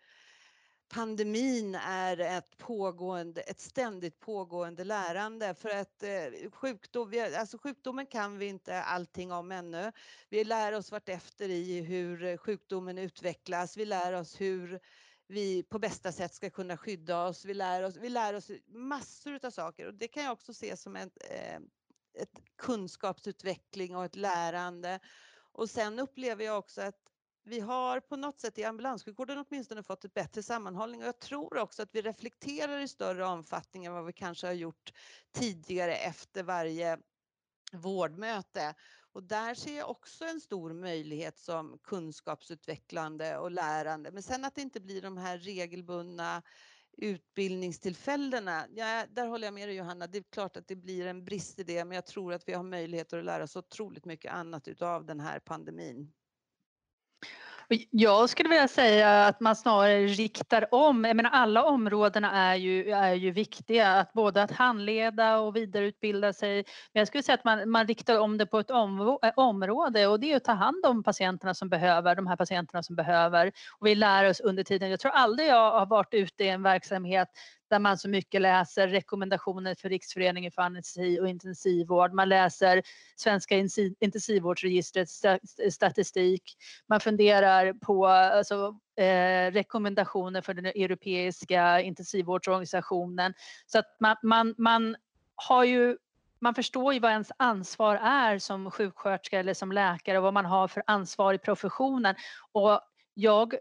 pandemin 0.89 1.75
är 1.75 2.17
ett 2.19 2.57
pågående, 2.57 3.41
ett 3.41 3.59
ständigt 3.59 4.19
pågående 4.19 4.83
lärande 4.83 5.55
för 5.55 5.69
att 5.69 6.03
eh, 6.03 6.51
sjukdom, 6.51 7.13
alltså 7.37 7.57
sjukdomen 7.57 8.05
kan 8.05 8.37
vi 8.37 8.45
inte 8.45 8.81
allting 8.81 9.31
om 9.31 9.51
ännu. 9.51 9.91
Vi 10.29 10.43
lär 10.43 10.73
oss 10.73 10.91
vartefter 10.91 11.49
i 11.49 11.81
hur 11.81 12.37
sjukdomen 12.37 12.97
utvecklas. 12.97 13.77
Vi 13.77 13.85
lär 13.85 14.13
oss 14.13 14.41
hur 14.41 14.79
vi 15.27 15.63
på 15.63 15.79
bästa 15.79 16.11
sätt 16.11 16.33
ska 16.33 16.49
kunna 16.49 16.77
skydda 16.77 17.25
oss. 17.25 17.45
Vi 17.45 17.53
lär 17.53 17.83
oss, 17.83 17.95
vi 17.97 18.09
lär 18.09 18.33
oss 18.33 18.51
massor 18.67 19.45
av 19.45 19.51
saker 19.51 19.87
och 19.87 19.93
det 19.93 20.07
kan 20.07 20.23
jag 20.23 20.31
också 20.31 20.53
se 20.53 20.77
som 20.77 20.95
ett, 20.95 21.17
eh, 21.29 21.59
ett 22.13 22.31
kunskapsutveckling 22.57 23.95
och 23.95 24.05
ett 24.05 24.15
lärande. 24.15 24.99
Och 25.53 25.69
sen 25.69 25.99
upplever 25.99 26.45
jag 26.45 26.57
också 26.57 26.81
att 26.81 26.95
vi 27.43 27.59
har 27.59 27.99
på 27.99 28.15
något 28.15 28.39
sätt 28.39 28.57
i 28.57 28.63
ambulanssjukvården 28.63 29.45
åtminstone 29.47 29.83
fått 29.83 30.05
ett 30.05 30.13
bättre 30.13 30.43
sammanhållning 30.43 31.01
och 31.01 31.07
jag 31.07 31.19
tror 31.19 31.57
också 31.57 31.83
att 31.83 31.89
vi 31.95 32.01
reflekterar 32.01 32.79
i 32.79 32.87
större 32.87 33.25
omfattning 33.25 33.85
än 33.85 33.93
vad 33.93 34.05
vi 34.05 34.13
kanske 34.13 34.47
har 34.47 34.53
gjort 34.53 34.93
tidigare 35.31 35.95
efter 35.95 36.43
varje 36.43 36.97
vårdmöte. 37.71 38.75
Och 39.13 39.23
där 39.23 39.55
ser 39.55 39.77
jag 39.77 39.89
också 39.89 40.25
en 40.25 40.41
stor 40.41 40.73
möjlighet 40.73 41.39
som 41.39 41.79
kunskapsutvecklande 41.83 43.37
och 43.37 43.51
lärande. 43.51 44.11
Men 44.11 44.23
sen 44.23 44.45
att 44.45 44.55
det 44.55 44.61
inte 44.61 44.79
blir 44.81 45.01
de 45.01 45.17
här 45.17 45.37
regelbundna 45.37 46.41
utbildningstillfällena, 46.97 48.67
ja, 48.75 49.05
där 49.09 49.27
håller 49.27 49.47
jag 49.47 49.53
med 49.53 49.67
dig 49.67 49.75
Johanna. 49.75 50.07
Det 50.07 50.17
är 50.17 50.23
klart 50.23 50.57
att 50.57 50.67
det 50.67 50.75
blir 50.75 51.07
en 51.07 51.25
brist 51.25 51.59
i 51.59 51.63
det, 51.63 51.85
men 51.85 51.95
jag 51.95 52.05
tror 52.05 52.33
att 52.33 52.47
vi 52.47 52.53
har 52.53 52.63
möjligheter 52.63 53.17
att 53.17 53.25
lära 53.25 53.43
oss 53.43 53.55
otroligt 53.55 54.05
mycket 54.05 54.33
annat 54.33 54.67
utav 54.67 55.05
den 55.05 55.19
här 55.19 55.39
pandemin. 55.39 56.11
Jag 57.89 58.29
skulle 58.29 58.49
vilja 58.49 58.67
säga 58.67 59.25
att 59.25 59.39
man 59.39 59.55
snarare 59.55 60.05
riktar 60.05 60.73
om. 60.73 61.05
Jag 61.05 61.15
menar 61.15 61.29
alla 61.29 61.63
områdena 61.63 62.31
är 62.31 62.55
ju, 62.55 62.91
är 62.91 63.13
ju 63.13 63.31
viktiga, 63.31 63.91
att 63.91 64.13
både 64.13 64.43
att 64.43 64.51
handleda 64.51 65.37
och 65.37 65.55
vidareutbilda 65.55 66.33
sig. 66.33 66.55
Men 66.93 67.01
jag 67.01 67.07
skulle 67.07 67.23
säga 67.23 67.33
att 67.35 67.45
man, 67.45 67.69
man 67.69 67.87
riktar 67.87 68.19
om 68.19 68.37
det 68.37 68.45
på 68.45 68.59
ett 68.59 68.69
eh, 68.69 68.77
område 69.35 70.07
och 70.07 70.19
det 70.19 70.31
är 70.31 70.37
att 70.37 70.43
ta 70.43 70.51
hand 70.51 70.85
om 70.85 71.03
patienterna 71.03 71.53
som 71.53 71.69
behöver, 71.69 72.15
de 72.15 72.27
här 72.27 72.35
patienterna 72.35 72.83
som 72.83 72.95
behöver. 72.95 73.51
Och 73.79 73.87
vi 73.87 73.95
lär 73.95 74.29
oss 74.29 74.39
under 74.39 74.63
tiden. 74.63 74.89
Jag 74.89 74.99
tror 74.99 75.11
aldrig 75.11 75.49
jag 75.49 75.71
har 75.71 75.85
varit 75.85 76.13
ute 76.13 76.43
i 76.43 76.49
en 76.49 76.63
verksamhet 76.63 77.29
där 77.71 77.79
man 77.79 77.97
så 77.97 78.09
mycket 78.09 78.41
läser 78.41 78.87
rekommendationer 78.87 79.75
för 79.75 79.89
Riksföreningen 79.89 80.51
för 80.51 80.61
anestesi 80.61 81.19
och 81.19 81.27
intensivvård. 81.27 82.13
Man 82.13 82.29
läser 82.29 82.83
Svenska 83.15 83.55
intensivvårdsregistrets 83.99 85.21
statistik. 85.71 86.43
Man 86.87 86.99
funderar 86.99 87.73
på 87.73 88.07
alltså, 88.07 88.79
eh, 88.95 89.51
rekommendationer 89.51 90.41
för 90.41 90.53
den 90.53 90.65
europeiska 90.65 91.81
intensivvårdsorganisationen. 91.81 93.33
Så 93.65 93.79
att 93.79 93.95
man, 93.99 94.15
man, 94.23 94.55
man 94.57 94.95
har 95.35 95.63
ju 95.63 95.97
man 96.43 96.55
förstår 96.55 96.93
ju 96.93 96.99
vad 96.99 97.11
ens 97.11 97.31
ansvar 97.37 97.95
är 97.95 98.39
som 98.39 98.71
sjuksköterska 98.71 99.39
eller 99.39 99.53
som 99.53 99.71
läkare 99.71 100.17
och 100.17 100.23
vad 100.23 100.33
man 100.33 100.45
har 100.45 100.67
för 100.67 100.83
ansvar 100.87 101.33
i 101.33 101.37
professionen. 101.37 102.15
Och 102.51 102.81
jag 103.13 103.55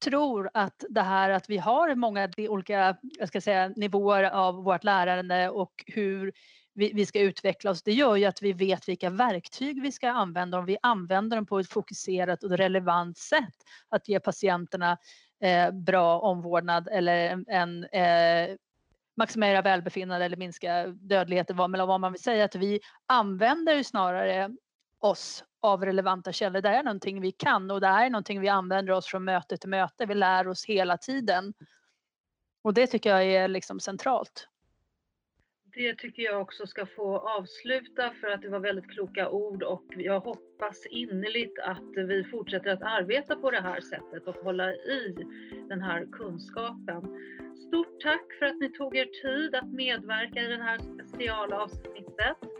tror 0.00 0.50
att 0.54 0.84
det 0.88 1.02
här 1.02 1.30
att 1.30 1.50
vi 1.50 1.58
har 1.58 1.94
många 1.94 2.28
olika 2.36 2.96
jag 3.18 3.28
ska 3.28 3.40
säga, 3.40 3.68
nivåer 3.68 4.22
av 4.22 4.54
vårt 4.54 4.84
lärande 4.84 5.50
och 5.50 5.84
hur 5.86 6.32
vi, 6.74 6.92
vi 6.94 7.06
ska 7.06 7.20
utveckla 7.20 7.70
oss, 7.70 7.82
det 7.82 7.92
gör 7.92 8.16
ju 8.16 8.24
att 8.24 8.42
vi 8.42 8.52
vet 8.52 8.88
vilka 8.88 9.10
verktyg 9.10 9.82
vi 9.82 9.92
ska 9.92 10.10
använda. 10.10 10.58
Om 10.58 10.66
vi 10.66 10.76
använder 10.82 11.36
dem 11.36 11.46
på 11.46 11.58
ett 11.58 11.68
fokuserat 11.68 12.44
och 12.44 12.50
relevant 12.50 13.18
sätt 13.18 13.54
att 13.88 14.08
ge 14.08 14.20
patienterna 14.20 14.98
eh, 15.42 15.70
bra 15.70 16.20
omvårdnad 16.20 16.88
eller 16.88 17.44
en, 17.48 17.84
eh, 17.84 18.56
maximera 19.16 19.62
välbefinnande 19.62 20.24
eller 20.24 20.36
minska 20.36 20.86
dödligheten, 20.86 21.56
vad, 21.56 21.86
vad 21.86 22.00
man 22.00 22.12
vill 22.12 22.22
säga, 22.22 22.44
att 22.44 22.54
vi 22.54 22.80
använder 23.06 23.82
snarare 23.82 24.50
oss 25.00 25.44
av 25.66 25.84
relevanta 25.84 26.32
källor. 26.32 26.60
Det 26.60 26.68
här 26.68 26.78
är 26.78 26.82
någonting 26.82 27.20
vi 27.20 27.32
kan 27.32 27.70
och 27.70 27.80
det 27.80 27.86
här 27.86 28.06
är 28.06 28.10
någonting 28.10 28.40
vi 28.40 28.48
använder 28.48 28.92
oss 28.92 29.06
från 29.06 29.24
möte 29.24 29.56
till 29.56 29.68
möte. 29.68 30.06
Vi 30.06 30.14
lär 30.14 30.48
oss 30.48 30.64
hela 30.64 30.96
tiden. 30.96 31.54
Och 32.62 32.74
det 32.74 32.86
tycker 32.86 33.10
jag 33.10 33.24
är 33.24 33.48
liksom 33.48 33.80
centralt. 33.80 34.48
Det 35.74 35.94
tycker 35.94 36.22
jag 36.22 36.42
också 36.42 36.66
ska 36.66 36.86
få 36.86 37.18
avsluta 37.18 38.10
för 38.20 38.30
att 38.30 38.42
det 38.42 38.48
var 38.48 38.58
väldigt 38.58 38.90
kloka 38.90 39.30
ord 39.30 39.62
och 39.62 39.84
jag 39.96 40.20
hoppas 40.20 40.86
innerligt 40.90 41.58
att 41.58 42.08
vi 42.08 42.24
fortsätter 42.24 42.70
att 42.70 42.82
arbeta 42.82 43.36
på 43.36 43.50
det 43.50 43.60
här 43.60 43.80
sättet 43.80 44.26
och 44.26 44.34
hålla 44.34 44.72
i 44.74 45.16
den 45.68 45.82
här 45.82 46.06
kunskapen. 46.12 47.02
Stort 47.68 48.00
tack 48.02 48.38
för 48.38 48.46
att 48.46 48.60
ni 48.60 48.72
tog 48.72 48.96
er 48.96 49.06
tid 49.22 49.54
att 49.54 49.72
medverka 49.72 50.42
i 50.42 50.46
det 50.46 50.62
här 50.62 50.78
specialavsnittet. 50.78 52.55